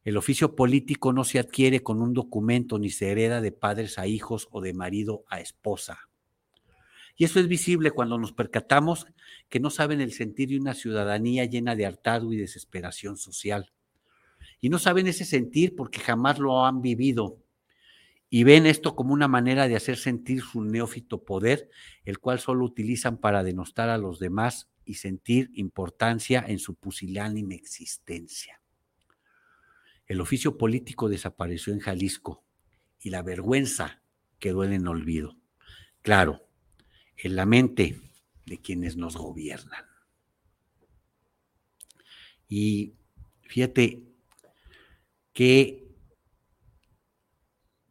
El 0.02 0.16
oficio 0.16 0.56
político 0.56 1.12
no 1.12 1.24
se 1.24 1.38
adquiere 1.38 1.82
con 1.82 2.00
un 2.00 2.14
documento 2.14 2.78
ni 2.78 2.90
se 2.90 3.10
hereda 3.10 3.40
de 3.40 3.52
padres 3.52 3.98
a 3.98 4.06
hijos 4.06 4.48
o 4.50 4.60
de 4.60 4.72
marido 4.72 5.24
a 5.28 5.40
esposa. 5.40 6.07
Y 7.18 7.24
eso 7.24 7.40
es 7.40 7.48
visible 7.48 7.90
cuando 7.90 8.16
nos 8.16 8.32
percatamos 8.32 9.06
que 9.48 9.58
no 9.58 9.70
saben 9.70 10.00
el 10.00 10.12
sentir 10.12 10.50
de 10.50 10.58
una 10.58 10.72
ciudadanía 10.72 11.44
llena 11.46 11.74
de 11.74 11.84
hartazgo 11.84 12.32
y 12.32 12.36
desesperación 12.36 13.16
social. 13.16 13.72
Y 14.60 14.68
no 14.68 14.78
saben 14.78 15.08
ese 15.08 15.24
sentir 15.24 15.74
porque 15.74 15.98
jamás 15.98 16.38
lo 16.38 16.64
han 16.64 16.80
vivido 16.80 17.42
y 18.30 18.44
ven 18.44 18.66
esto 18.66 18.94
como 18.94 19.14
una 19.14 19.26
manera 19.26 19.66
de 19.66 19.74
hacer 19.74 19.96
sentir 19.96 20.42
su 20.42 20.62
neófito 20.62 21.24
poder, 21.24 21.68
el 22.04 22.20
cual 22.20 22.38
solo 22.38 22.64
utilizan 22.64 23.18
para 23.18 23.42
denostar 23.42 23.88
a 23.88 23.98
los 23.98 24.20
demás 24.20 24.68
y 24.84 24.94
sentir 24.94 25.50
importancia 25.54 26.44
en 26.46 26.60
su 26.60 26.76
pusilánime 26.76 27.56
existencia. 27.56 28.60
El 30.06 30.20
oficio 30.20 30.56
político 30.56 31.08
desapareció 31.08 31.72
en 31.72 31.80
Jalisco 31.80 32.44
y 33.00 33.10
la 33.10 33.22
vergüenza 33.22 34.02
quedó 34.38 34.62
en 34.62 34.72
el 34.72 34.86
olvido. 34.86 35.36
Claro, 36.02 36.47
en 37.18 37.36
la 37.36 37.46
mente 37.46 38.00
de 38.46 38.58
quienes 38.60 38.96
nos 38.96 39.16
gobiernan. 39.16 39.84
Y 42.48 42.94
fíjate 43.42 44.02
que 45.32 45.86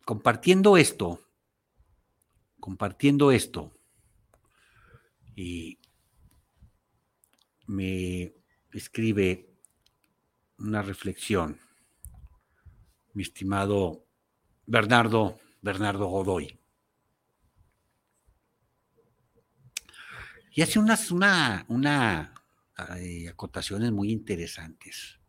compartiendo 0.05 0.77
esto, 0.77 1.21
compartiendo 2.59 3.31
esto, 3.31 3.73
y 5.35 5.77
me 7.67 8.33
escribe 8.71 9.53
una 10.57 10.81
reflexión, 10.81 11.59
mi 13.13 13.23
estimado 13.23 14.05
Bernardo, 14.65 15.39
Bernardo 15.61 16.07
Godoy. 16.07 16.56
Y 20.57 20.63
hace 20.63 20.79
unas 20.79 21.11
una, 21.11 21.65
una, 21.67 22.33
acotaciones 23.29 23.91
muy 23.91 24.11
interesantes. 24.11 25.19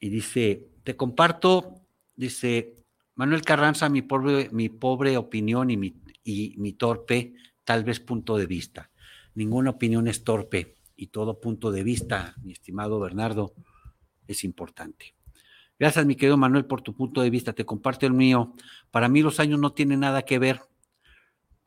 Y 0.00 0.08
dice, 0.08 0.72
te 0.82 0.96
comparto 0.96 1.86
Dice 2.16 2.74
Manuel 3.14 3.42
Carranza, 3.42 3.88
mi 3.88 4.02
pobre, 4.02 4.48
mi 4.50 4.70
pobre 4.70 5.16
opinión 5.16 5.70
y 5.70 5.76
mi, 5.76 6.02
y 6.24 6.56
mi 6.58 6.72
torpe, 6.72 7.34
tal 7.62 7.84
vez 7.84 8.00
punto 8.00 8.36
de 8.36 8.46
vista. 8.46 8.90
Ninguna 9.36 9.70
opinión 9.70 10.08
es 10.08 10.24
torpe 10.24 10.76
y 10.96 11.06
todo 11.06 11.40
punto 11.40 11.70
de 11.70 11.84
vista, 11.84 12.34
mi 12.42 12.54
estimado 12.54 12.98
Bernardo, 12.98 13.54
es 14.26 14.42
importante. 14.42 15.14
Gracias, 15.78 16.04
mi 16.06 16.16
querido 16.16 16.36
Manuel, 16.36 16.64
por 16.64 16.82
tu 16.82 16.92
punto 16.92 17.20
de 17.20 17.30
vista. 17.30 17.52
Te 17.52 17.64
comparto 17.64 18.04
el 18.04 18.14
mío. 18.14 18.52
Para 18.90 19.08
mí 19.08 19.22
los 19.22 19.38
años 19.38 19.60
no 19.60 19.72
tienen 19.72 20.00
nada 20.00 20.22
que 20.22 20.40
ver 20.40 20.60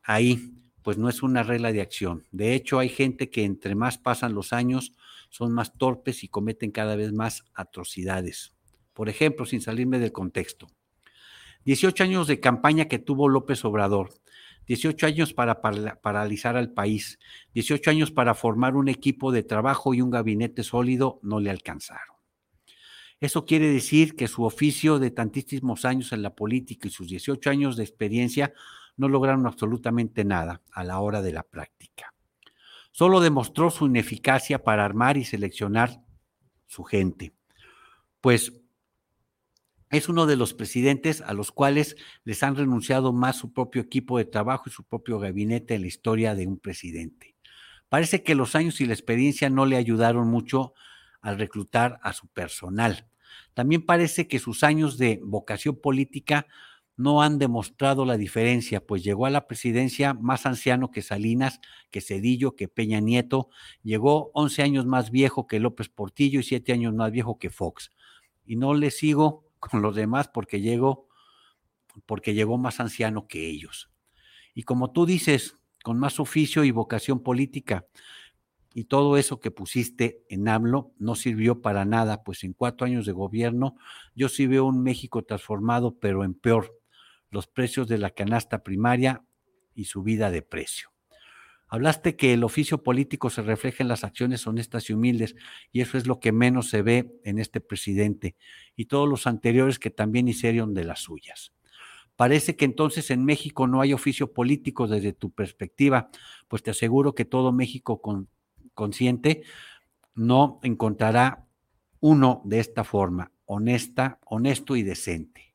ahí, 0.02 0.57
pues 0.82 0.98
no 0.98 1.08
es 1.08 1.22
una 1.22 1.42
regla 1.42 1.72
de 1.72 1.80
acción. 1.80 2.26
De 2.30 2.54
hecho, 2.54 2.78
hay 2.78 2.88
gente 2.88 3.30
que 3.30 3.44
entre 3.44 3.74
más 3.74 3.98
pasan 3.98 4.34
los 4.34 4.52
años, 4.52 4.92
son 5.30 5.52
más 5.52 5.76
torpes 5.76 6.24
y 6.24 6.28
cometen 6.28 6.70
cada 6.70 6.96
vez 6.96 7.12
más 7.12 7.44
atrocidades. 7.54 8.54
Por 8.94 9.08
ejemplo, 9.08 9.46
sin 9.46 9.60
salirme 9.60 9.98
del 9.98 10.12
contexto. 10.12 10.68
18 11.64 12.04
años 12.04 12.26
de 12.26 12.40
campaña 12.40 12.86
que 12.86 12.98
tuvo 12.98 13.28
López 13.28 13.64
Obrador, 13.64 14.10
18 14.66 15.06
años 15.06 15.32
para 15.32 15.60
paralizar 15.60 16.56
al 16.56 16.72
país, 16.72 17.18
18 17.54 17.90
años 17.90 18.10
para 18.10 18.34
formar 18.34 18.76
un 18.76 18.88
equipo 18.88 19.32
de 19.32 19.42
trabajo 19.42 19.94
y 19.94 20.02
un 20.02 20.10
gabinete 20.10 20.62
sólido, 20.62 21.18
no 21.22 21.40
le 21.40 21.50
alcanzaron. 21.50 22.16
Eso 23.20 23.44
quiere 23.44 23.66
decir 23.68 24.14
que 24.14 24.28
su 24.28 24.44
oficio 24.44 24.98
de 24.98 25.10
tantísimos 25.10 25.84
años 25.84 26.12
en 26.12 26.22
la 26.22 26.34
política 26.34 26.86
y 26.86 26.90
sus 26.90 27.08
18 27.08 27.50
años 27.50 27.76
de 27.76 27.82
experiencia 27.82 28.52
no 28.98 29.08
lograron 29.08 29.46
absolutamente 29.46 30.24
nada 30.24 30.60
a 30.72 30.84
la 30.84 30.98
hora 31.00 31.22
de 31.22 31.32
la 31.32 31.44
práctica. 31.44 32.12
Solo 32.92 33.20
demostró 33.20 33.70
su 33.70 33.86
ineficacia 33.86 34.62
para 34.62 34.84
armar 34.84 35.16
y 35.16 35.24
seleccionar 35.24 36.02
su 36.66 36.84
gente. 36.84 37.32
Pues 38.20 38.52
es 39.90 40.08
uno 40.08 40.26
de 40.26 40.36
los 40.36 40.52
presidentes 40.52 41.22
a 41.22 41.32
los 41.32 41.50
cuales 41.50 41.96
les 42.24 42.42
han 42.42 42.56
renunciado 42.56 43.12
más 43.12 43.36
su 43.36 43.52
propio 43.52 43.80
equipo 43.80 44.18
de 44.18 44.26
trabajo 44.26 44.64
y 44.66 44.72
su 44.72 44.84
propio 44.84 45.18
gabinete 45.18 45.74
en 45.74 45.82
la 45.82 45.86
historia 45.86 46.34
de 46.34 46.46
un 46.46 46.58
presidente. 46.58 47.36
Parece 47.88 48.22
que 48.22 48.34
los 48.34 48.54
años 48.54 48.80
y 48.80 48.86
la 48.86 48.92
experiencia 48.92 49.48
no 49.48 49.64
le 49.64 49.76
ayudaron 49.76 50.28
mucho 50.28 50.74
al 51.22 51.38
reclutar 51.38 51.98
a 52.02 52.12
su 52.12 52.26
personal. 52.28 53.08
También 53.54 53.86
parece 53.86 54.28
que 54.28 54.38
sus 54.38 54.62
años 54.62 54.98
de 54.98 55.20
vocación 55.22 55.76
política 55.80 56.46
no 56.98 57.22
han 57.22 57.38
demostrado 57.38 58.04
la 58.04 58.16
diferencia, 58.16 58.84
pues 58.84 59.04
llegó 59.04 59.24
a 59.24 59.30
la 59.30 59.46
presidencia 59.46 60.14
más 60.14 60.46
anciano 60.46 60.90
que 60.90 61.00
Salinas, 61.00 61.60
que 61.92 62.00
Cedillo, 62.00 62.56
que 62.56 62.66
Peña 62.66 62.98
Nieto, 62.98 63.50
llegó 63.84 64.32
11 64.34 64.62
años 64.62 64.84
más 64.84 65.12
viejo 65.12 65.46
que 65.46 65.60
López 65.60 65.88
Portillo 65.88 66.40
y 66.40 66.42
7 66.42 66.72
años 66.72 66.92
más 66.92 67.12
viejo 67.12 67.38
que 67.38 67.50
Fox. 67.50 67.92
Y 68.44 68.56
no 68.56 68.74
le 68.74 68.90
sigo 68.90 69.44
con 69.60 69.80
los 69.80 69.94
demás 69.94 70.26
porque 70.26 70.60
llegó, 70.60 71.06
porque 72.04 72.34
llegó 72.34 72.58
más 72.58 72.80
anciano 72.80 73.28
que 73.28 73.48
ellos. 73.48 73.90
Y 74.52 74.64
como 74.64 74.90
tú 74.90 75.06
dices, 75.06 75.56
con 75.84 76.00
más 76.00 76.18
oficio 76.18 76.64
y 76.64 76.72
vocación 76.72 77.22
política, 77.22 77.86
y 78.74 78.84
todo 78.84 79.16
eso 79.16 79.38
que 79.38 79.52
pusiste 79.52 80.24
en 80.28 80.48
AMLO 80.48 80.92
no 80.98 81.14
sirvió 81.14 81.62
para 81.62 81.84
nada, 81.84 82.24
pues 82.24 82.42
en 82.42 82.54
cuatro 82.54 82.86
años 82.86 83.06
de 83.06 83.12
gobierno 83.12 83.76
yo 84.16 84.28
sí 84.28 84.48
veo 84.48 84.66
un 84.66 84.82
México 84.82 85.22
transformado, 85.22 85.96
pero 85.98 86.24
en 86.24 86.34
peor 86.34 86.77
los 87.30 87.46
precios 87.46 87.88
de 87.88 87.98
la 87.98 88.10
canasta 88.10 88.62
primaria 88.62 89.24
y 89.74 89.84
subida 89.84 90.30
de 90.30 90.42
precio. 90.42 90.90
Hablaste 91.70 92.16
que 92.16 92.32
el 92.32 92.44
oficio 92.44 92.82
político 92.82 93.28
se 93.28 93.42
refleja 93.42 93.82
en 93.82 93.88
las 93.88 94.02
acciones 94.02 94.46
honestas 94.46 94.88
y 94.88 94.94
humildes, 94.94 95.36
y 95.70 95.82
eso 95.82 95.98
es 95.98 96.06
lo 96.06 96.18
que 96.18 96.32
menos 96.32 96.70
se 96.70 96.80
ve 96.80 97.20
en 97.24 97.38
este 97.38 97.60
presidente 97.60 98.36
y 98.74 98.86
todos 98.86 99.06
los 99.06 99.26
anteriores 99.26 99.78
que 99.78 99.90
también 99.90 100.28
hicieron 100.28 100.72
de 100.72 100.84
las 100.84 101.00
suyas. 101.00 101.52
Parece 102.16 102.56
que 102.56 102.64
entonces 102.64 103.10
en 103.10 103.24
México 103.24 103.66
no 103.66 103.82
hay 103.82 103.92
oficio 103.92 104.32
político 104.32 104.88
desde 104.88 105.12
tu 105.12 105.30
perspectiva, 105.30 106.10
pues 106.48 106.62
te 106.62 106.70
aseguro 106.70 107.14
que 107.14 107.26
todo 107.26 107.52
México 107.52 108.00
consciente 108.74 109.42
no 110.14 110.58
encontrará 110.62 111.46
uno 112.00 112.42
de 112.44 112.60
esta 112.60 112.82
forma, 112.82 113.30
honesta, 113.44 114.18
honesto 114.24 114.74
y 114.74 114.82
decente. 114.82 115.47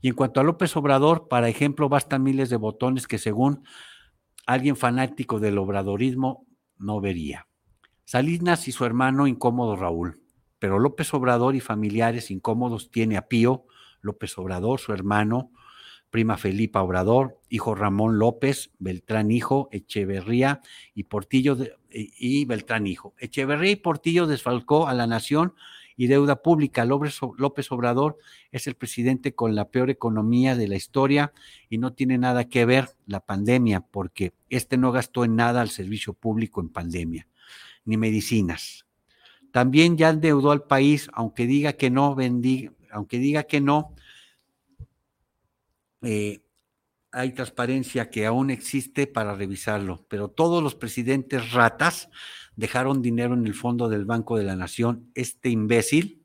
Y 0.00 0.08
en 0.08 0.14
cuanto 0.14 0.40
a 0.40 0.44
López 0.44 0.76
Obrador, 0.76 1.28
para 1.28 1.48
ejemplo, 1.48 1.88
bastan 1.88 2.22
miles 2.22 2.50
de 2.50 2.56
botones 2.56 3.06
que 3.06 3.18
según 3.18 3.64
alguien 4.46 4.76
fanático 4.76 5.38
del 5.40 5.58
obradorismo 5.58 6.46
no 6.78 7.00
vería. 7.00 7.46
Salinas 8.04 8.66
y 8.66 8.72
su 8.72 8.84
hermano 8.84 9.26
incómodo 9.26 9.76
Raúl, 9.76 10.20
pero 10.58 10.78
López 10.78 11.14
Obrador 11.14 11.54
y 11.54 11.60
familiares 11.60 12.30
incómodos 12.30 12.90
tiene 12.90 13.16
a 13.16 13.28
Pío, 13.28 13.66
López 14.00 14.36
Obrador, 14.38 14.80
su 14.80 14.92
hermano, 14.92 15.52
prima 16.10 16.36
Felipa 16.36 16.82
Obrador, 16.82 17.38
hijo 17.48 17.74
Ramón 17.74 18.18
López, 18.18 18.72
Beltrán 18.78 19.30
hijo, 19.30 19.68
Echeverría 19.70 20.60
y 20.94 21.04
Portillo 21.04 21.56
y 21.90 22.44
Beltrán 22.46 22.86
hijo. 22.86 23.14
Echeverría 23.18 23.72
y 23.72 23.76
Portillo 23.76 24.26
desfalcó 24.26 24.88
a 24.88 24.94
la 24.94 25.06
nación 25.06 25.54
y 26.00 26.06
deuda 26.06 26.40
pública. 26.40 26.86
López 26.86 27.70
Obrador 27.72 28.16
es 28.52 28.66
el 28.66 28.74
presidente 28.74 29.34
con 29.34 29.54
la 29.54 29.68
peor 29.68 29.90
economía 29.90 30.56
de 30.56 30.66
la 30.66 30.76
historia 30.76 31.34
y 31.68 31.76
no 31.76 31.92
tiene 31.92 32.16
nada 32.16 32.48
que 32.48 32.64
ver 32.64 32.88
la 33.04 33.20
pandemia, 33.20 33.82
porque 33.82 34.32
este 34.48 34.78
no 34.78 34.92
gastó 34.92 35.26
en 35.26 35.36
nada 35.36 35.60
al 35.60 35.68
servicio 35.68 36.14
público 36.14 36.62
en 36.62 36.70
pandemia, 36.70 37.28
ni 37.84 37.98
medicinas. 37.98 38.86
También 39.52 39.98
ya 39.98 40.08
endeudó 40.08 40.52
al 40.52 40.62
país, 40.62 41.10
aunque 41.12 41.46
diga 41.46 41.74
que 41.74 41.90
no, 41.90 42.16
aunque 42.92 43.18
diga 43.18 43.42
que 43.42 43.60
no, 43.60 43.94
eh, 46.00 46.40
hay 47.12 47.32
transparencia 47.32 48.08
que 48.08 48.24
aún 48.24 48.48
existe 48.48 49.06
para 49.06 49.34
revisarlo, 49.34 50.06
pero 50.08 50.28
todos 50.28 50.62
los 50.62 50.74
presidentes 50.74 51.52
ratas 51.52 52.08
dejaron 52.60 53.00
dinero 53.00 53.32
en 53.32 53.46
el 53.46 53.54
fondo 53.54 53.88
del 53.88 54.04
Banco 54.04 54.36
de 54.36 54.44
la 54.44 54.54
Nación. 54.54 55.10
Este 55.14 55.48
imbécil, 55.48 56.22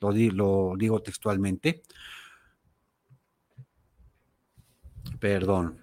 lo, 0.00 0.10
lo 0.10 0.74
digo 0.76 1.00
textualmente, 1.00 1.82
perdón, 5.20 5.78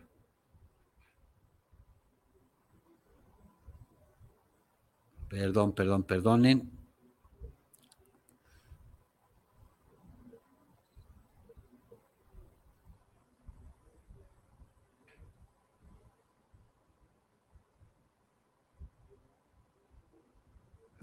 perdón, 5.30 5.74
perdón, 5.74 6.04
perdonen, 6.04 6.79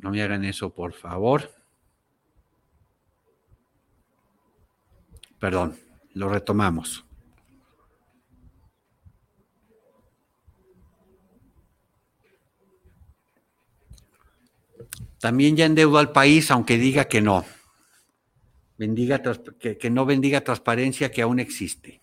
No 0.06 0.12
me 0.12 0.22
hagan 0.22 0.44
eso, 0.44 0.72
por 0.72 0.92
favor. 0.92 1.50
Perdón, 5.40 5.76
lo 6.14 6.28
retomamos. 6.28 7.04
También 15.18 15.56
ya 15.56 15.66
endeudó 15.66 15.98
al 15.98 16.12
país, 16.12 16.52
aunque 16.52 16.78
diga 16.78 17.06
que 17.06 17.20
no. 17.20 17.44
Bendiga, 18.78 19.20
que, 19.58 19.76
que 19.76 19.90
no 19.90 20.06
bendiga 20.06 20.42
transparencia 20.42 21.10
que 21.10 21.22
aún 21.22 21.40
existe. 21.40 22.00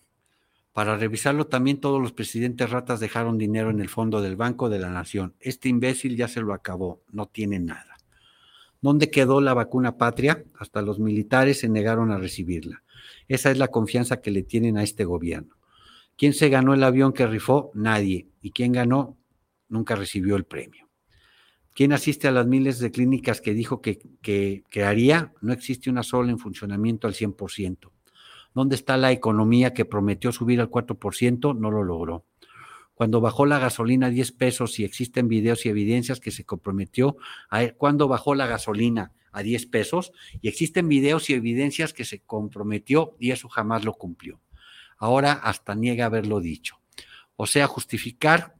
Para 0.74 0.98
revisarlo 0.98 1.48
también 1.48 1.80
todos 1.80 2.02
los 2.02 2.12
presidentes 2.12 2.70
ratas 2.70 3.00
dejaron 3.00 3.38
dinero 3.38 3.70
en 3.70 3.80
el 3.80 3.88
fondo 3.88 4.22
del 4.22 4.36
Banco 4.36 4.68
de 4.68 4.80
la 4.80 4.90
Nación. 4.90 5.36
Este 5.40 5.70
imbécil 5.70 6.18
ya 6.18 6.28
se 6.28 6.42
lo 6.42 6.54
acabó, 6.54 7.02
no 7.10 7.28
tiene 7.28 7.60
nada. 7.60 7.93
¿Dónde 8.84 9.10
quedó 9.10 9.40
la 9.40 9.54
vacuna 9.54 9.98
patria? 9.98 10.44
Hasta 10.60 10.82
los 10.82 11.00
militares 11.00 11.62
se 11.62 11.70
negaron 11.70 12.12
a 12.12 12.18
recibirla. 12.18 12.84
Esa 13.30 13.50
es 13.50 13.58
la 13.58 13.70
confianza 13.70 14.20
que 14.20 14.30
le 14.30 14.44
tienen 14.44 14.78
a 14.78 14.84
este 14.84 15.06
gobierno. 15.06 15.56
¿Quién 16.18 16.34
se 16.34 16.50
ganó 16.50 16.74
el 16.74 16.84
avión 16.84 17.14
que 17.14 17.26
rifó? 17.26 17.72
Nadie. 17.76 18.28
¿Y 18.42 18.52
quién 18.52 18.74
ganó? 18.74 19.18
Nunca 19.70 19.96
recibió 19.96 20.36
el 20.36 20.44
premio. 20.44 20.90
¿Quién 21.74 21.94
asiste 21.94 22.28
a 22.28 22.32
las 22.32 22.46
miles 22.46 22.80
de 22.80 22.92
clínicas 22.92 23.40
que 23.40 23.54
dijo 23.54 23.80
que, 23.80 24.00
que, 24.22 24.84
haría? 24.84 25.32
No 25.40 25.54
existe 25.54 25.90
una 25.90 26.04
sola 26.04 26.32
en 26.32 26.38
funcionamiento 26.38 27.08
al 27.08 27.14
100%. 27.14 27.90
¿Dónde 28.54 28.76
está 28.76 28.98
la 28.98 29.14
economía 29.14 29.74
que 29.74 29.86
prometió 29.86 30.34
subir 30.34 30.60
al 30.60 30.70
4%? 30.70 31.58
No 31.58 31.72
lo 31.72 31.86
logró 31.86 32.26
cuando 32.94 33.22
bajó 33.22 33.46
la 33.46 33.60
gasolina 33.60 34.08
a 34.08 34.10
10 34.10 34.32
pesos 34.34 34.80
y 34.80 34.84
existen 34.84 35.28
videos 35.28 35.66
y 35.66 35.70
evidencias 35.70 36.20
que 36.20 36.32
se 36.32 36.46
comprometió 36.46 37.18
a 37.50 37.68
cuando 37.70 38.08
bajó 38.08 38.36
la 38.36 38.48
gasolina 38.48 39.12
a 39.32 39.42
10 39.42 39.66
pesos 39.68 40.12
y 40.42 40.48
existen 40.48 40.88
videos 40.88 41.30
y 41.30 41.34
evidencias 41.34 41.94
que 41.94 42.06
se 42.06 42.20
comprometió 42.20 43.16
y 43.20 43.32
eso 43.32 43.50
jamás 43.50 43.84
lo 43.84 43.94
cumplió. 43.94 44.42
Ahora 44.98 45.34
hasta 45.34 45.76
niega 45.76 46.06
haberlo 46.06 46.40
dicho. 46.40 46.80
O 47.36 47.48
sea, 47.48 47.68
justificar 47.68 48.56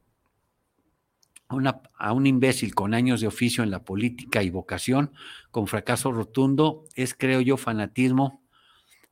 a 1.98 2.12
un 2.12 2.26
imbécil 2.26 2.74
con 2.74 2.94
años 2.94 3.20
de 3.20 3.28
oficio 3.28 3.62
en 3.62 3.70
la 3.70 3.84
política 3.84 4.42
y 4.42 4.50
vocación 4.50 5.12
con 5.50 5.68
fracaso 5.68 6.10
rotundo 6.10 6.84
es, 6.96 7.14
creo 7.14 7.40
yo, 7.40 7.56
fanatismo 7.56 8.42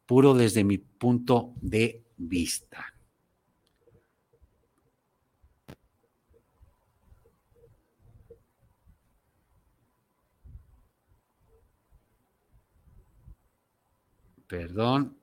puro 0.06 0.34
desde 0.34 0.64
mi 0.64 0.78
punto 0.78 1.54
de 1.60 2.02
vista. 2.16 2.91
Perdón. 14.53 15.16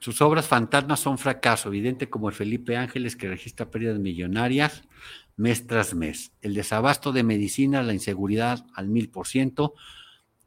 Sus 0.00 0.20
obras 0.20 0.46
fantasmas 0.46 1.00
son 1.00 1.16
fracaso, 1.16 1.70
evidente 1.70 2.10
como 2.10 2.28
el 2.28 2.34
Felipe 2.34 2.76
Ángeles 2.76 3.16
que 3.16 3.26
registra 3.26 3.70
pérdidas 3.70 3.98
millonarias 3.98 4.82
mes 5.36 5.66
tras 5.66 5.94
mes. 5.94 6.32
El 6.42 6.52
desabasto 6.52 7.10
de 7.10 7.22
medicina, 7.22 7.82
la 7.82 7.94
inseguridad 7.94 8.66
al 8.74 8.88
mil 8.88 9.08
por 9.08 9.26
ciento. 9.26 9.72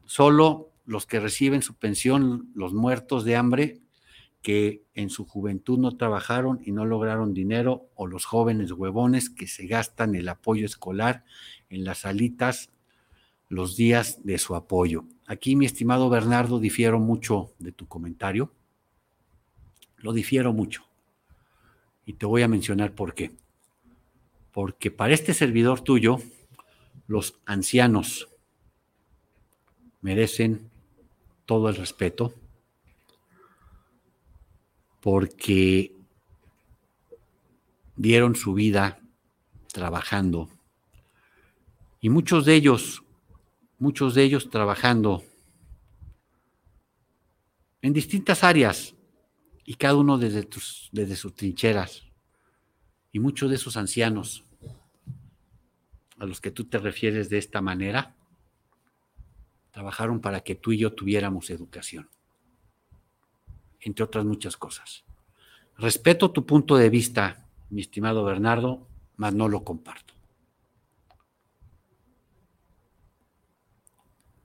Solo 0.04 0.73
los 0.84 1.06
que 1.06 1.20
reciben 1.20 1.62
su 1.62 1.74
pensión, 1.74 2.50
los 2.54 2.74
muertos 2.74 3.24
de 3.24 3.36
hambre, 3.36 3.80
que 4.42 4.84
en 4.94 5.08
su 5.08 5.24
juventud 5.24 5.78
no 5.78 5.96
trabajaron 5.96 6.60
y 6.62 6.72
no 6.72 6.84
lograron 6.84 7.32
dinero, 7.32 7.88
o 7.94 8.06
los 8.06 8.26
jóvenes 8.26 8.72
huevones 8.72 9.30
que 9.30 9.46
se 9.46 9.66
gastan 9.66 10.14
el 10.14 10.28
apoyo 10.28 10.66
escolar 10.66 11.24
en 11.70 11.84
las 11.84 11.98
salitas 11.98 12.70
los 13.48 13.76
días 13.76 14.24
de 14.24 14.38
su 14.38 14.54
apoyo. 14.54 15.04
Aquí, 15.26 15.56
mi 15.56 15.64
estimado 15.64 16.10
Bernardo, 16.10 16.60
difiero 16.60 16.98
mucho 16.98 17.52
de 17.58 17.72
tu 17.72 17.86
comentario. 17.86 18.52
Lo 19.96 20.12
difiero 20.12 20.52
mucho. 20.52 20.84
Y 22.04 22.14
te 22.14 22.26
voy 22.26 22.42
a 22.42 22.48
mencionar 22.48 22.94
por 22.94 23.14
qué. 23.14 23.30
Porque 24.52 24.90
para 24.90 25.14
este 25.14 25.32
servidor 25.34 25.80
tuyo, 25.80 26.18
los 27.06 27.40
ancianos 27.46 28.28
merecen 30.00 30.70
todo 31.46 31.68
el 31.68 31.76
respeto, 31.76 32.34
porque 35.00 35.94
dieron 37.96 38.34
su 38.34 38.54
vida 38.54 39.00
trabajando. 39.72 40.48
Y 42.00 42.08
muchos 42.08 42.44
de 42.44 42.54
ellos, 42.54 43.02
muchos 43.78 44.14
de 44.14 44.22
ellos 44.22 44.50
trabajando 44.50 45.22
en 47.82 47.92
distintas 47.92 48.44
áreas 48.44 48.94
y 49.64 49.74
cada 49.74 49.96
uno 49.96 50.18
desde, 50.18 50.48
desde 50.92 51.16
sus 51.16 51.34
trincheras. 51.34 52.02
Y 53.12 53.20
muchos 53.20 53.50
de 53.50 53.56
esos 53.56 53.76
ancianos 53.76 54.44
a 56.18 56.26
los 56.26 56.40
que 56.40 56.50
tú 56.50 56.64
te 56.64 56.78
refieres 56.78 57.28
de 57.28 57.38
esta 57.38 57.60
manera, 57.60 58.16
trabajaron 59.74 60.20
para 60.20 60.42
que 60.42 60.54
tú 60.54 60.70
y 60.70 60.78
yo 60.78 60.92
tuviéramos 60.92 61.50
educación, 61.50 62.08
entre 63.80 64.04
otras 64.04 64.24
muchas 64.24 64.56
cosas. 64.56 65.04
Respeto 65.76 66.30
tu 66.30 66.46
punto 66.46 66.76
de 66.76 66.88
vista, 66.90 67.48
mi 67.70 67.80
estimado 67.80 68.22
Bernardo, 68.22 68.86
mas 69.16 69.34
no 69.34 69.48
lo 69.48 69.64
comparto. 69.64 70.14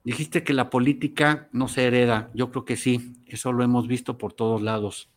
Dijiste 0.04 0.44
que 0.44 0.54
la 0.54 0.72
política 0.72 1.48
no 1.52 1.68
se 1.68 1.86
hereda. 1.86 2.32
Yo 2.34 2.50
creo 2.50 2.66
que 2.66 2.76
sí, 2.76 3.22
eso 3.28 3.52
lo 3.52 3.64
hemos 3.64 3.88
visto 3.88 4.18
por 4.18 4.34
todos 4.34 4.64
lados. 4.64 5.12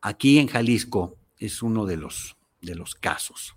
Aquí 0.00 0.40
en 0.40 0.48
Jalisco 0.48 1.16
es 1.38 1.62
uno 1.62 1.86
de 1.86 1.98
los, 1.98 2.36
de 2.60 2.74
los 2.74 2.96
casos. 2.96 3.54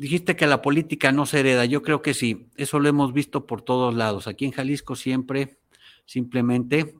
Dijiste 0.00 0.34
que 0.34 0.46
la 0.46 0.62
política 0.62 1.12
no 1.12 1.26
se 1.26 1.40
hereda. 1.40 1.66
Yo 1.66 1.82
creo 1.82 2.00
que 2.00 2.14
sí. 2.14 2.48
Eso 2.56 2.80
lo 2.80 2.88
hemos 2.88 3.12
visto 3.12 3.46
por 3.46 3.60
todos 3.60 3.94
lados. 3.94 4.28
Aquí 4.28 4.46
en 4.46 4.52
Jalisco 4.52 4.96
siempre, 4.96 5.58
simplemente, 6.06 6.94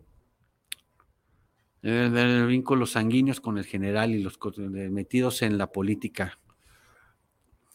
eh, 1.82 2.44
vínculos 2.46 2.90
sanguíneos 2.90 3.40
con 3.40 3.56
el 3.56 3.64
general 3.64 4.14
y 4.14 4.22
los 4.22 4.38
metidos 4.68 5.40
en 5.40 5.56
la 5.56 5.72
política, 5.72 6.38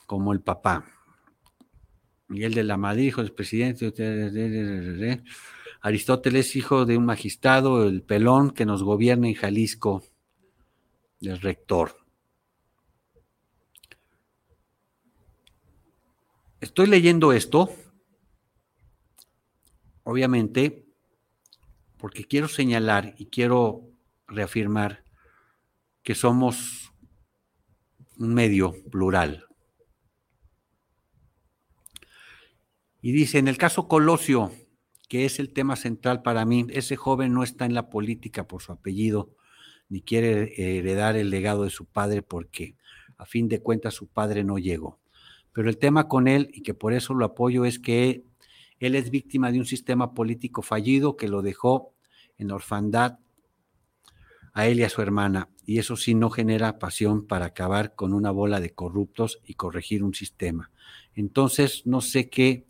como 0.05 0.31
el 0.31 0.41
papá. 0.41 0.85
Miguel 2.27 2.53
de 2.53 2.63
la 2.63 2.77
Madrid, 2.77 3.05
hijo 3.05 3.23
del 3.23 3.33
presidente. 3.33 3.91
Aristóteles, 5.81 6.55
hijo 6.55 6.85
de 6.85 6.97
un 6.97 7.05
magistrado, 7.07 7.87
el 7.87 8.03
pelón 8.03 8.51
que 8.51 8.67
nos 8.67 8.83
gobierna 8.83 9.27
en 9.27 9.33
Jalisco, 9.33 10.03
el 11.19 11.41
rector. 11.41 12.04
Estoy 16.61 16.87
leyendo 16.87 17.33
esto, 17.33 17.69
obviamente, 20.03 20.85
porque 21.97 22.23
quiero 22.23 22.47
señalar 22.47 23.13
y 23.17 23.27
quiero 23.27 23.89
reafirmar 24.27 25.03
que 26.01 26.15
somos 26.15 26.93
un 28.17 28.33
medio 28.33 28.73
plural. 28.89 29.45
Y 33.01 33.11
dice, 33.11 33.37
en 33.37 33.47
el 33.47 33.57
caso 33.57 33.87
Colosio, 33.87 34.51
que 35.09 35.25
es 35.25 35.39
el 35.39 35.51
tema 35.51 35.75
central 35.75 36.21
para 36.21 36.45
mí, 36.45 36.65
ese 36.69 36.95
joven 36.95 37.33
no 37.33 37.43
está 37.43 37.65
en 37.65 37.73
la 37.73 37.89
política 37.89 38.47
por 38.47 38.61
su 38.61 38.71
apellido, 38.71 39.35
ni 39.89 40.01
quiere 40.01 40.53
heredar 40.77 41.15
el 41.15 41.29
legado 41.29 41.63
de 41.63 41.69
su 41.69 41.85
padre 41.85 42.21
porque 42.21 42.75
a 43.17 43.25
fin 43.25 43.47
de 43.47 43.61
cuentas 43.61 43.93
su 43.93 44.07
padre 44.07 44.43
no 44.43 44.57
llegó. 44.57 44.99
Pero 45.55 45.69
el 45.69 45.77
tema 45.77 46.09
con 46.09 46.27
él, 46.27 46.49
y 46.51 46.63
que 46.63 46.73
por 46.73 46.91
eso 46.91 47.13
lo 47.13 47.23
apoyo, 47.23 47.63
es 47.63 47.79
que 47.79 48.25
él 48.81 48.93
es 48.93 49.09
víctima 49.09 49.53
de 49.53 49.59
un 49.59 49.65
sistema 49.65 50.13
político 50.13 50.61
fallido 50.61 51.15
que 51.15 51.29
lo 51.29 51.41
dejó 51.41 51.93
en 52.37 52.51
orfandad 52.51 53.19
a 54.51 54.67
él 54.67 54.81
y 54.81 54.83
a 54.83 54.89
su 54.89 55.01
hermana. 55.01 55.47
Y 55.65 55.79
eso 55.79 55.95
sí 55.95 56.13
no 56.13 56.29
genera 56.29 56.77
pasión 56.77 57.25
para 57.25 57.45
acabar 57.45 57.95
con 57.95 58.11
una 58.11 58.31
bola 58.31 58.59
de 58.59 58.71
corruptos 58.71 59.39
y 59.45 59.53
corregir 59.53 60.03
un 60.03 60.13
sistema. 60.13 60.71
Entonces, 61.13 61.83
no 61.85 62.01
sé 62.01 62.29
qué 62.29 62.65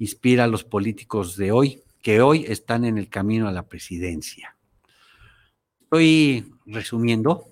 inspira 0.00 0.44
a 0.44 0.48
los 0.48 0.64
políticos 0.64 1.36
de 1.36 1.52
hoy, 1.52 1.84
que 2.02 2.22
hoy 2.22 2.44
están 2.48 2.84
en 2.84 2.98
el 2.98 3.08
camino 3.08 3.46
a 3.46 3.52
la 3.52 3.68
presidencia. 3.68 4.56
Estoy 5.82 6.52
resumiendo, 6.66 7.46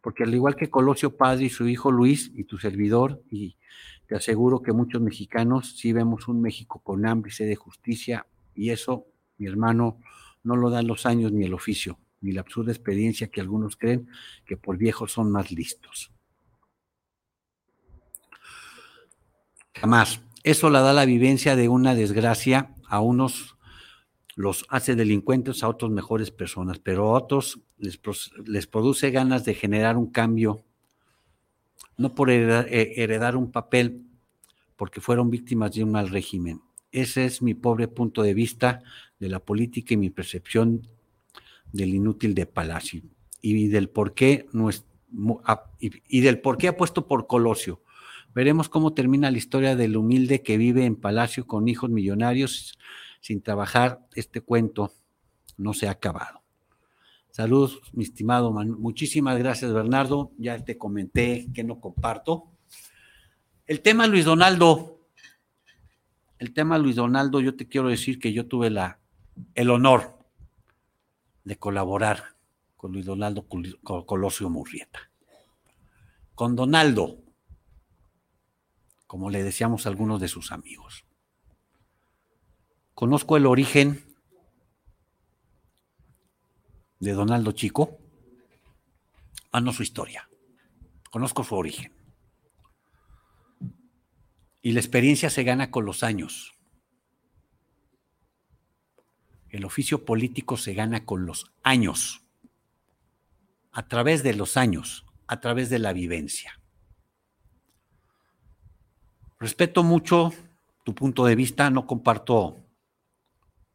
porque 0.00 0.22
al 0.22 0.32
igual 0.32 0.56
que 0.56 0.70
Colosio 0.70 1.18
Padre 1.18 1.44
y 1.44 1.50
su 1.50 1.68
hijo 1.68 1.92
Luis 1.92 2.32
y 2.34 2.44
tu 2.44 2.56
servidor 2.56 3.22
y 3.30 3.55
te 4.06 4.14
aseguro 4.14 4.62
que 4.62 4.72
muchos 4.72 5.00
mexicanos 5.00 5.76
sí 5.76 5.92
vemos 5.92 6.28
un 6.28 6.40
México 6.40 6.80
con 6.82 7.06
hambre 7.06 7.30
sed 7.30 7.48
de 7.48 7.56
justicia, 7.56 8.26
y 8.54 8.70
eso, 8.70 9.06
mi 9.38 9.46
hermano, 9.46 10.00
no 10.42 10.56
lo 10.56 10.70
dan 10.70 10.86
los 10.86 11.06
años 11.06 11.32
ni 11.32 11.44
el 11.44 11.54
oficio, 11.54 11.98
ni 12.20 12.32
la 12.32 12.42
absurda 12.42 12.72
experiencia 12.72 13.28
que 13.28 13.40
algunos 13.40 13.76
creen 13.76 14.08
que 14.44 14.56
por 14.56 14.78
viejos 14.78 15.12
son 15.12 15.30
más 15.30 15.50
listos. 15.50 16.12
Jamás. 19.74 20.20
Eso 20.42 20.70
la 20.70 20.80
da 20.80 20.92
la 20.92 21.06
vivencia 21.06 21.56
de 21.56 21.68
una 21.68 21.96
desgracia 21.96 22.72
a 22.88 23.00
unos 23.00 23.56
los 24.36 24.66
hace 24.68 24.94
delincuentes, 24.94 25.64
a 25.64 25.68
otros 25.68 25.90
mejores 25.90 26.30
personas, 26.30 26.78
pero 26.78 27.08
a 27.08 27.12
otros 27.18 27.62
les 27.78 28.66
produce 28.66 29.10
ganas 29.10 29.44
de 29.44 29.54
generar 29.54 29.96
un 29.96 30.12
cambio 30.12 30.65
no 31.96 32.14
por 32.14 32.30
eh, 32.30 32.92
heredar, 32.96 33.36
un 33.36 33.50
papel, 33.50 34.02
porque 34.76 35.00
fueron 35.00 35.30
víctimas 35.30 35.72
de 35.72 35.84
un 35.84 35.92
mal 35.92 36.08
régimen. 36.08 36.60
Ese 36.92 37.24
es 37.24 37.42
mi 37.42 37.54
pobre 37.54 37.88
punto 37.88 38.22
de 38.22 38.34
vista 38.34 38.82
de 39.18 39.28
la 39.28 39.40
política 39.40 39.94
y 39.94 39.96
mi 39.96 40.10
percepción 40.10 40.86
del 41.72 41.94
inútil 41.94 42.34
de 42.34 42.46
Palacio 42.46 43.02
y 43.40 43.68
del 43.68 43.88
por 43.88 44.14
qué 44.14 44.46
no 44.52 44.68
es, 44.68 44.84
y, 45.78 46.20
del 46.20 46.40
por 46.40 46.58
qué 46.58 46.68
ha 46.68 46.76
puesto 46.76 47.06
por 47.06 47.26
Colosio. 47.26 47.82
Veremos 48.34 48.68
cómo 48.68 48.92
termina 48.92 49.30
la 49.30 49.38
historia 49.38 49.76
del 49.76 49.96
humilde 49.96 50.42
que 50.42 50.58
vive 50.58 50.84
en 50.84 50.96
Palacio 50.96 51.46
con 51.46 51.68
hijos 51.68 51.90
millonarios 51.90 52.78
sin 53.20 53.40
trabajar. 53.40 54.06
Este 54.14 54.40
cuento 54.40 54.92
no 55.56 55.72
se 55.72 55.88
ha 55.88 55.92
acabado. 55.92 56.35
Saludos, 57.36 57.82
mi 57.92 58.02
estimado 58.02 58.50
Muchísimas 58.50 59.36
gracias, 59.36 59.70
Bernardo. 59.70 60.32
Ya 60.38 60.58
te 60.64 60.78
comenté 60.78 61.48
que 61.52 61.64
no 61.64 61.80
comparto. 61.80 62.44
El 63.66 63.82
tema 63.82 64.06
Luis 64.06 64.24
Donaldo. 64.24 65.02
El 66.38 66.54
tema 66.54 66.78
Luis 66.78 66.96
Donaldo, 66.96 67.42
yo 67.42 67.54
te 67.54 67.68
quiero 67.68 67.90
decir 67.90 68.18
que 68.18 68.32
yo 68.32 68.46
tuve 68.46 68.70
la, 68.70 69.00
el 69.54 69.68
honor 69.68 70.18
de 71.44 71.58
colaborar 71.58 72.24
con 72.78 72.92
Luis 72.92 73.04
Donaldo 73.04 73.46
Colosio 73.46 74.48
Murrieta. 74.48 75.10
Con 76.34 76.56
Donaldo, 76.56 77.18
como 79.06 79.28
le 79.28 79.42
decíamos 79.42 79.84
a 79.84 79.90
algunos 79.90 80.22
de 80.22 80.28
sus 80.28 80.52
amigos. 80.52 81.04
Conozco 82.94 83.36
el 83.36 83.44
origen 83.44 84.05
de 87.00 87.12
Donaldo 87.12 87.52
Chico, 87.52 87.98
ah, 89.52 89.72
su 89.72 89.82
historia, 89.82 90.28
conozco 91.10 91.44
su 91.44 91.54
origen. 91.54 91.92
Y 94.62 94.72
la 94.72 94.80
experiencia 94.80 95.30
se 95.30 95.44
gana 95.44 95.70
con 95.70 95.84
los 95.84 96.02
años. 96.02 96.54
El 99.48 99.64
oficio 99.64 100.04
político 100.04 100.56
se 100.56 100.74
gana 100.74 101.04
con 101.04 101.24
los 101.24 101.52
años, 101.62 102.22
a 103.72 103.86
través 103.88 104.22
de 104.22 104.34
los 104.34 104.56
años, 104.56 105.06
a 105.26 105.40
través 105.40 105.70
de 105.70 105.78
la 105.78 105.92
vivencia. 105.92 106.60
Respeto 109.38 109.82
mucho 109.82 110.32
tu 110.84 110.94
punto 110.94 111.26
de 111.26 111.36
vista, 111.36 111.68
no 111.70 111.86
comparto 111.86 112.64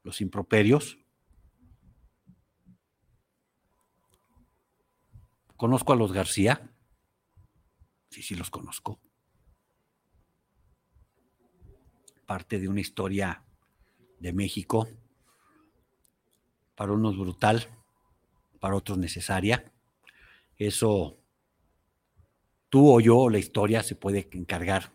los 0.03 0.21
improperios, 0.21 0.97
Conozco 5.61 5.93
a 5.93 5.95
los 5.95 6.11
García. 6.11 6.73
Sí, 8.09 8.23
sí 8.23 8.33
los 8.33 8.49
conozco. 8.49 8.99
Parte 12.25 12.57
de 12.59 12.67
una 12.67 12.81
historia 12.81 13.45
de 14.17 14.33
México. 14.33 14.87
Para 16.73 16.93
unos 16.93 17.15
brutal, 17.15 17.67
para 18.59 18.75
otros 18.75 18.97
necesaria. 18.97 19.71
Eso, 20.57 21.19
tú 22.69 22.95
o 22.95 22.99
yo, 22.99 23.29
la 23.29 23.37
historia 23.37 23.83
se 23.83 23.93
puede 23.93 24.29
encargar 24.31 24.91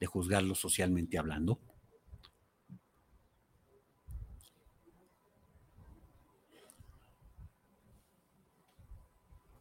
de 0.00 0.06
juzgarlo 0.06 0.54
socialmente 0.54 1.18
hablando. 1.18 1.60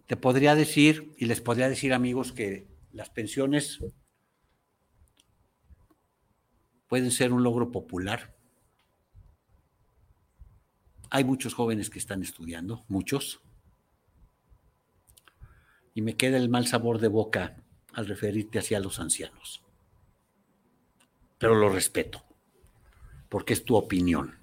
Te 0.08 0.16
podría 0.16 0.56
decir 0.56 1.14
y 1.18 1.26
les 1.26 1.42
podría 1.42 1.70
decir 1.70 1.94
amigos 1.94 2.32
que 2.32 2.68
las 2.92 3.10
pensiones 3.10 3.80
pueden 6.88 7.12
ser 7.12 7.34
un 7.34 7.44
logro 7.44 7.72
popular. 7.72 8.36
Hay 11.10 11.26
muchos 11.26 11.54
jóvenes 11.54 11.90
que 11.90 12.00
están 12.00 12.24
estudiando, 12.24 12.86
muchos. 12.88 13.42
Y 15.94 16.02
me 16.02 16.16
queda 16.16 16.38
el 16.38 16.50
mal 16.50 16.68
sabor 16.68 17.00
de 17.00 17.10
boca 17.10 17.58
al 17.94 18.08
referirte 18.08 18.60
hacia 18.60 18.80
los 18.80 19.00
ancianos. 19.00 19.62
Pero 21.38 21.56
lo 21.56 21.70
respeto, 21.70 22.24
porque 23.30 23.54
es 23.54 23.66
tu 23.66 23.76
opinión, 23.76 24.40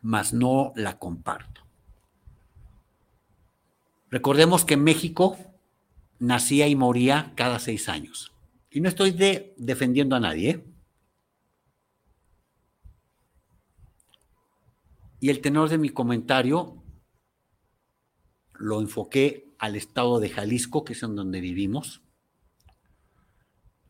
mas 0.00 0.32
no 0.32 0.72
la 0.74 0.98
comparto. 0.98 1.69
Recordemos 4.10 4.64
que 4.64 4.76
México 4.76 5.38
nacía 6.18 6.66
y 6.66 6.74
moría 6.74 7.32
cada 7.36 7.60
seis 7.60 7.88
años. 7.88 8.32
Y 8.68 8.80
no 8.80 8.88
estoy 8.88 9.12
defendiendo 9.56 10.16
a 10.16 10.20
nadie. 10.20 10.50
¿eh? 10.50 10.64
Y 15.20 15.30
el 15.30 15.40
tenor 15.40 15.68
de 15.68 15.78
mi 15.78 15.90
comentario 15.90 16.82
lo 18.54 18.80
enfoqué 18.80 19.54
al 19.58 19.76
estado 19.76 20.18
de 20.18 20.28
Jalisco, 20.28 20.84
que 20.84 20.94
es 20.94 21.02
en 21.02 21.14
donde 21.14 21.40
vivimos. 21.40 22.02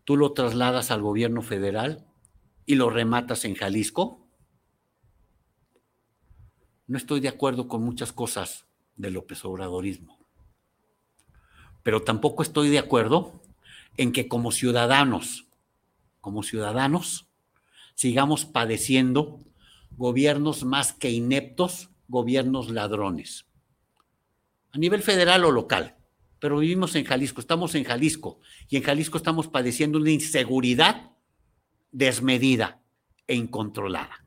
Tú 0.04 0.16
lo 0.16 0.32
trasladas 0.32 0.90
al 0.90 1.00
gobierno 1.00 1.40
federal 1.40 2.06
y 2.66 2.74
lo 2.74 2.90
rematas 2.90 3.44
en 3.44 3.54
Jalisco. 3.54 4.28
No 6.86 6.98
estoy 6.98 7.20
de 7.20 7.28
acuerdo 7.28 7.68
con 7.68 7.82
muchas 7.82 8.12
cosas 8.12 8.69
de 9.00 9.10
López 9.10 9.44
Obradorismo, 9.44 10.18
pero 11.82 12.02
tampoco 12.02 12.42
estoy 12.42 12.68
de 12.68 12.78
acuerdo 12.78 13.42
en 13.96 14.12
que 14.12 14.28
como 14.28 14.52
ciudadanos, 14.52 15.46
como 16.20 16.42
ciudadanos, 16.42 17.26
sigamos 17.94 18.44
padeciendo 18.44 19.40
gobiernos 19.96 20.64
más 20.64 20.92
que 20.92 21.10
ineptos, 21.10 21.90
gobiernos 22.08 22.70
ladrones. 22.70 23.46
A 24.72 24.78
nivel 24.78 25.02
federal 25.02 25.44
o 25.44 25.50
local, 25.50 25.96
pero 26.38 26.58
vivimos 26.58 26.94
en 26.94 27.04
Jalisco, 27.04 27.40
estamos 27.40 27.74
en 27.74 27.84
Jalisco 27.84 28.40
y 28.68 28.76
en 28.76 28.82
Jalisco 28.82 29.18
estamos 29.18 29.48
padeciendo 29.48 29.98
una 29.98 30.10
inseguridad 30.10 31.12
desmedida 31.92 32.80
e 33.26 33.34
incontrolada. 33.34 34.24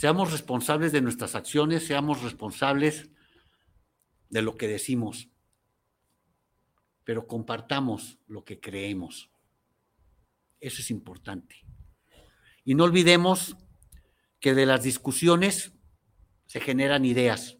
Seamos 0.00 0.32
responsables 0.32 0.92
de 0.92 1.02
nuestras 1.02 1.34
acciones, 1.34 1.86
seamos 1.86 2.22
responsables 2.22 3.10
de 4.30 4.40
lo 4.40 4.56
que 4.56 4.66
decimos, 4.66 5.28
pero 7.04 7.26
compartamos 7.26 8.18
lo 8.26 8.42
que 8.42 8.60
creemos. 8.60 9.30
Eso 10.58 10.80
es 10.80 10.90
importante. 10.90 11.66
Y 12.64 12.74
no 12.76 12.84
olvidemos 12.84 13.58
que 14.40 14.54
de 14.54 14.64
las 14.64 14.84
discusiones 14.84 15.74
se 16.46 16.60
generan 16.60 17.04
ideas 17.04 17.58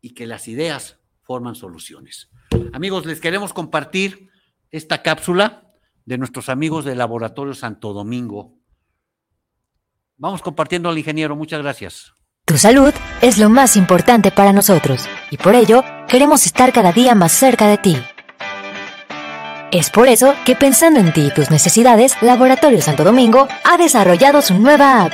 y 0.00 0.10
que 0.10 0.28
las 0.28 0.46
ideas 0.46 1.00
forman 1.22 1.56
soluciones. 1.56 2.30
Amigos, 2.72 3.06
les 3.06 3.20
queremos 3.20 3.52
compartir 3.52 4.30
esta 4.70 5.02
cápsula 5.02 5.74
de 6.04 6.16
nuestros 6.16 6.48
amigos 6.48 6.84
del 6.84 6.98
Laboratorio 6.98 7.54
Santo 7.54 7.92
Domingo. 7.92 8.57
Vamos 10.20 10.42
compartiendo 10.42 10.88
al 10.88 10.98
ingeniero. 10.98 11.36
Muchas 11.36 11.62
gracias. 11.62 12.12
Tu 12.44 12.58
salud 12.58 12.92
es 13.22 13.38
lo 13.38 13.50
más 13.50 13.76
importante 13.76 14.32
para 14.32 14.52
nosotros 14.52 15.06
y 15.30 15.36
por 15.36 15.54
ello 15.54 15.84
queremos 16.08 16.44
estar 16.44 16.72
cada 16.72 16.92
día 16.92 17.14
más 17.14 17.30
cerca 17.30 17.68
de 17.68 17.78
ti. 17.78 17.96
Es 19.70 19.90
por 19.90 20.08
eso 20.08 20.34
que 20.44 20.56
pensando 20.56 20.98
en 20.98 21.12
ti 21.12 21.26
y 21.26 21.30
tus 21.30 21.50
necesidades, 21.50 22.20
Laboratorio 22.22 22.80
Santo 22.80 23.04
Domingo 23.04 23.46
ha 23.64 23.76
desarrollado 23.76 24.42
su 24.42 24.58
nueva 24.58 25.04
app. 25.04 25.12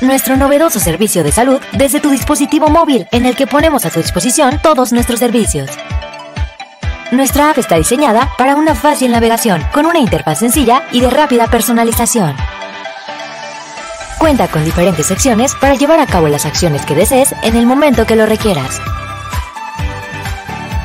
Nuestro 0.00 0.36
novedoso 0.36 0.80
servicio 0.80 1.22
de 1.22 1.32
salud 1.32 1.60
desde 1.72 2.00
tu 2.00 2.10
dispositivo 2.10 2.68
móvil, 2.68 3.06
en 3.12 3.26
el 3.26 3.36
que 3.36 3.46
ponemos 3.46 3.86
a 3.86 3.90
tu 3.90 4.00
disposición 4.00 4.58
todos 4.62 4.92
nuestros 4.92 5.20
servicios. 5.20 5.70
Nuestra 7.14 7.50
app 7.50 7.58
está 7.58 7.76
diseñada 7.76 8.32
para 8.36 8.56
una 8.56 8.74
fácil 8.74 9.12
navegación, 9.12 9.62
con 9.72 9.86
una 9.86 10.00
interfaz 10.00 10.40
sencilla 10.40 10.82
y 10.90 11.00
de 11.00 11.10
rápida 11.10 11.46
personalización. 11.46 12.34
Cuenta 14.18 14.48
con 14.48 14.64
diferentes 14.64 15.06
secciones 15.06 15.54
para 15.54 15.74
llevar 15.74 16.00
a 16.00 16.06
cabo 16.06 16.26
las 16.26 16.44
acciones 16.44 16.84
que 16.84 16.96
desees 16.96 17.32
en 17.44 17.54
el 17.54 17.66
momento 17.66 18.04
que 18.04 18.16
lo 18.16 18.26
requieras. 18.26 18.80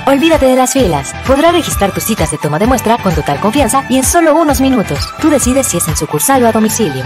Olvídate 0.06 0.46
de 0.46 0.56
las 0.56 0.74
filas. 0.74 1.16
Podrás 1.26 1.52
registrar 1.52 1.92
tus 1.94 2.04
citas 2.04 2.30
de 2.30 2.38
toma 2.38 2.60
de 2.60 2.68
muestra 2.68 3.00
con 3.00 3.16
total 3.16 3.40
confianza 3.40 3.86
y 3.90 3.98
en 3.98 4.04
solo 4.04 4.36
unos 4.36 4.62
minutos. 4.62 5.00
Tú 5.20 5.32
decides 5.32 5.66
si 5.66 5.78
es 5.78 5.88
en 5.88 5.98
sucursal 5.98 6.44
o 6.44 6.48
a 6.48 6.52
domicilio. 6.52 7.04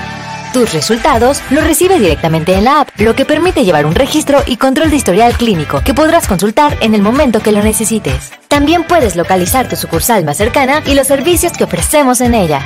Tus 0.54 0.72
resultados 0.72 1.42
los 1.50 1.64
recibe 1.64 1.98
directamente 1.98 2.54
en 2.54 2.66
la 2.66 2.82
app, 2.82 2.90
lo 3.00 3.16
que 3.16 3.26
permite 3.26 3.66
llevar 3.66 3.88
un 3.88 3.96
registro 3.96 4.44
y 4.46 4.58
control 4.58 4.92
de 4.92 4.98
historial 4.98 5.36
clínico 5.36 5.82
que 5.84 5.96
podrás 5.96 6.28
consultar 6.28 6.78
en 6.82 6.94
el 6.94 7.02
momento 7.02 7.40
que 7.40 7.52
lo 7.52 7.64
necesites. 7.64 8.32
También 8.50 8.84
puedes 8.84 9.16
localizar 9.16 9.68
tu 9.68 9.76
sucursal 9.76 10.24
más 10.24 10.38
cercana 10.38 10.84
y 10.86 10.94
los 10.94 11.08
servicios 11.08 11.54
que 11.54 11.64
ofrecemos 11.64 12.22
en 12.22 12.36
ella. 12.36 12.62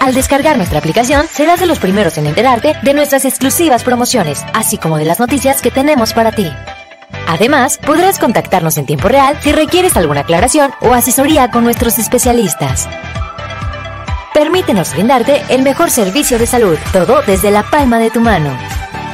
Al 0.00 0.14
descargar 0.14 0.56
nuestra 0.56 0.78
aplicación, 0.78 1.26
serás 1.30 1.60
de 1.60 1.66
los 1.66 1.80
primeros 1.80 2.16
en 2.16 2.26
enterarte 2.26 2.76
de 2.82 2.94
nuestras 2.94 3.26
exclusivas 3.26 3.84
promociones, 3.84 4.42
así 4.54 4.78
como 4.78 4.96
de 4.96 5.04
las 5.04 5.20
noticias 5.20 5.60
que 5.60 5.70
tenemos 5.70 6.14
para 6.14 6.32
ti. 6.32 6.50
Además, 7.28 7.78
podrás 7.84 8.18
contactarnos 8.18 8.78
en 8.78 8.86
tiempo 8.86 9.08
real 9.08 9.36
si 9.42 9.52
requieres 9.52 9.98
alguna 9.98 10.20
aclaración 10.20 10.72
o 10.80 10.94
asesoría 10.94 11.50
con 11.50 11.62
nuestros 11.62 11.98
especialistas. 11.98 12.88
Permítenos 14.36 14.92
brindarte 14.92 15.42
el 15.48 15.62
mejor 15.62 15.90
servicio 15.90 16.38
de 16.38 16.46
salud, 16.46 16.76
todo 16.92 17.22
desde 17.22 17.50
la 17.50 17.62
palma 17.62 17.98
de 17.98 18.10
tu 18.10 18.20
mano. 18.20 18.54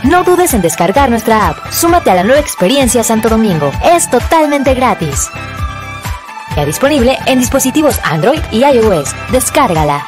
No 0.03 0.25
dudes 0.25 0.53
en 0.53 0.63
descargar 0.63 1.11
nuestra 1.11 1.47
app. 1.47 1.71
Súmate 1.71 2.11
a 2.11 2.17
la 2.17 2.25
nueva 2.25 2.41
experiencia 2.41 3.05
Santo 3.05 3.29
Domingo. 3.29 3.71
Es 3.85 4.11
totalmente 4.11 4.75
gratis. 4.75 5.31
Ya 6.57 6.65
disponible 6.67 7.17
en 7.27 7.39
dispositivos 7.39 8.01
Android 8.03 8.41
y 8.51 8.65
iOS. 8.65 9.15
Descárgala. 9.31 10.05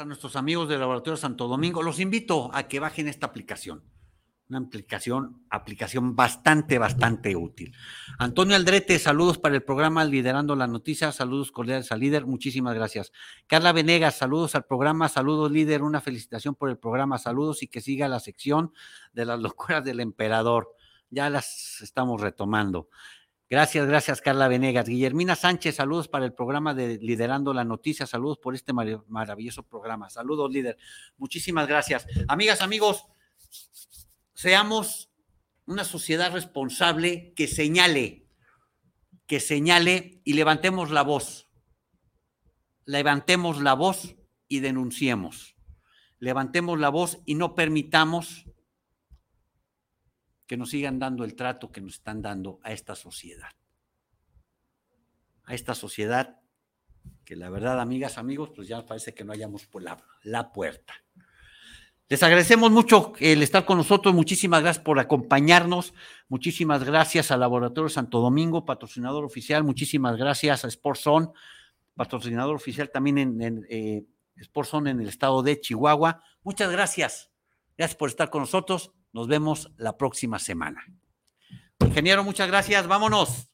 A 0.00 0.04
nuestros 0.06 0.34
amigos 0.34 0.68
del 0.68 0.80
Laboratorio 0.80 1.16
Santo 1.16 1.46
Domingo, 1.46 1.82
los 1.82 2.00
invito 2.00 2.50
a 2.54 2.64
que 2.64 2.80
bajen 2.80 3.06
esta 3.06 3.26
aplicación. 3.26 3.84
Una 4.48 4.58
aplicación, 4.58 5.44
aplicación 5.50 6.16
bastante, 6.16 6.78
bastante 6.78 7.36
útil. 7.36 7.72
Antonio 8.18 8.56
Aldrete, 8.56 8.98
saludos 8.98 9.38
para 9.38 9.54
el 9.54 9.62
programa 9.62 10.04
Liderando 10.04 10.56
la 10.56 10.66
Noticia, 10.66 11.12
saludos 11.12 11.52
cordiales 11.52 11.92
al 11.92 12.00
líder, 12.00 12.26
muchísimas 12.26 12.74
gracias. 12.74 13.12
Carla 13.46 13.72
Venegas, 13.72 14.16
saludos 14.16 14.54
al 14.54 14.64
programa, 14.64 15.08
saludos 15.08 15.52
líder, 15.52 15.82
una 15.82 16.00
felicitación 16.00 16.54
por 16.54 16.70
el 16.70 16.78
programa, 16.78 17.18
saludos 17.18 17.62
y 17.62 17.68
que 17.68 17.80
siga 17.80 18.08
la 18.08 18.20
sección 18.20 18.72
de 19.12 19.26
las 19.26 19.38
locuras 19.38 19.84
del 19.84 20.00
emperador. 20.00 20.74
Ya 21.10 21.28
las 21.28 21.80
estamos 21.82 22.20
retomando. 22.20 22.88
Gracias, 23.50 23.84
gracias 23.88 24.20
Carla 24.20 24.46
Venegas. 24.46 24.86
Guillermina 24.88 25.34
Sánchez, 25.34 25.74
saludos 25.74 26.06
para 26.06 26.24
el 26.24 26.32
programa 26.32 26.72
de 26.72 26.98
Liderando 26.98 27.52
la 27.52 27.64
Noticia, 27.64 28.06
saludos 28.06 28.38
por 28.38 28.54
este 28.54 28.72
maravilloso 28.72 29.64
programa. 29.64 30.08
Saludos, 30.08 30.52
líder. 30.52 30.78
Muchísimas 31.16 31.66
gracias. 31.66 32.06
Amigas, 32.28 32.62
amigos, 32.62 33.06
seamos 34.34 35.10
una 35.66 35.82
sociedad 35.82 36.32
responsable 36.32 37.32
que 37.34 37.48
señale, 37.48 38.28
que 39.26 39.40
señale 39.40 40.20
y 40.22 40.34
levantemos 40.34 40.92
la 40.92 41.02
voz. 41.02 41.48
Levantemos 42.84 43.60
la 43.60 43.74
voz 43.74 44.14
y 44.46 44.60
denunciemos. 44.60 45.56
Levantemos 46.20 46.78
la 46.78 46.88
voz 46.88 47.18
y 47.26 47.34
no 47.34 47.56
permitamos 47.56 48.46
que 50.50 50.56
nos 50.56 50.70
sigan 50.70 50.98
dando 50.98 51.22
el 51.22 51.36
trato 51.36 51.70
que 51.70 51.80
nos 51.80 51.94
están 51.94 52.22
dando 52.22 52.58
a 52.64 52.72
esta 52.72 52.96
sociedad. 52.96 53.50
A 55.44 55.54
esta 55.54 55.76
sociedad 55.76 56.40
que 57.24 57.36
la 57.36 57.50
verdad, 57.50 57.80
amigas, 57.80 58.18
amigos, 58.18 58.50
pues 58.56 58.66
ya 58.66 58.84
parece 58.84 59.14
que 59.14 59.22
no 59.22 59.32
hayamos 59.32 59.68
por 59.68 59.84
la, 59.84 60.04
la 60.24 60.50
puerta. 60.50 60.92
Les 62.08 62.20
agradecemos 62.24 62.72
mucho 62.72 63.12
el 63.20 63.44
estar 63.44 63.64
con 63.64 63.78
nosotros. 63.78 64.12
Muchísimas 64.12 64.62
gracias 64.62 64.84
por 64.84 64.98
acompañarnos. 64.98 65.94
Muchísimas 66.28 66.82
gracias 66.82 67.30
al 67.30 67.38
Laboratorio 67.38 67.88
Santo 67.88 68.18
Domingo, 68.18 68.64
patrocinador 68.64 69.24
oficial. 69.24 69.62
Muchísimas 69.62 70.16
gracias 70.16 70.64
a 70.64 70.68
Sportson, 70.68 71.32
patrocinador 71.94 72.56
oficial 72.56 72.90
también 72.90 73.18
en, 73.18 73.40
en 73.40 73.66
eh, 73.70 74.04
en 74.34 75.00
el 75.00 75.08
estado 75.08 75.44
de 75.44 75.60
Chihuahua. 75.60 76.24
Muchas 76.42 76.72
gracias. 76.72 77.30
Gracias 77.78 77.96
por 77.96 78.08
estar 78.08 78.30
con 78.30 78.40
nosotros. 78.40 78.92
Nos 79.12 79.28
vemos 79.28 79.70
la 79.76 79.96
próxima 79.96 80.38
semana. 80.38 80.84
Ingeniero, 81.80 82.24
muchas 82.24 82.48
gracias. 82.48 82.86
Vámonos. 82.86 83.50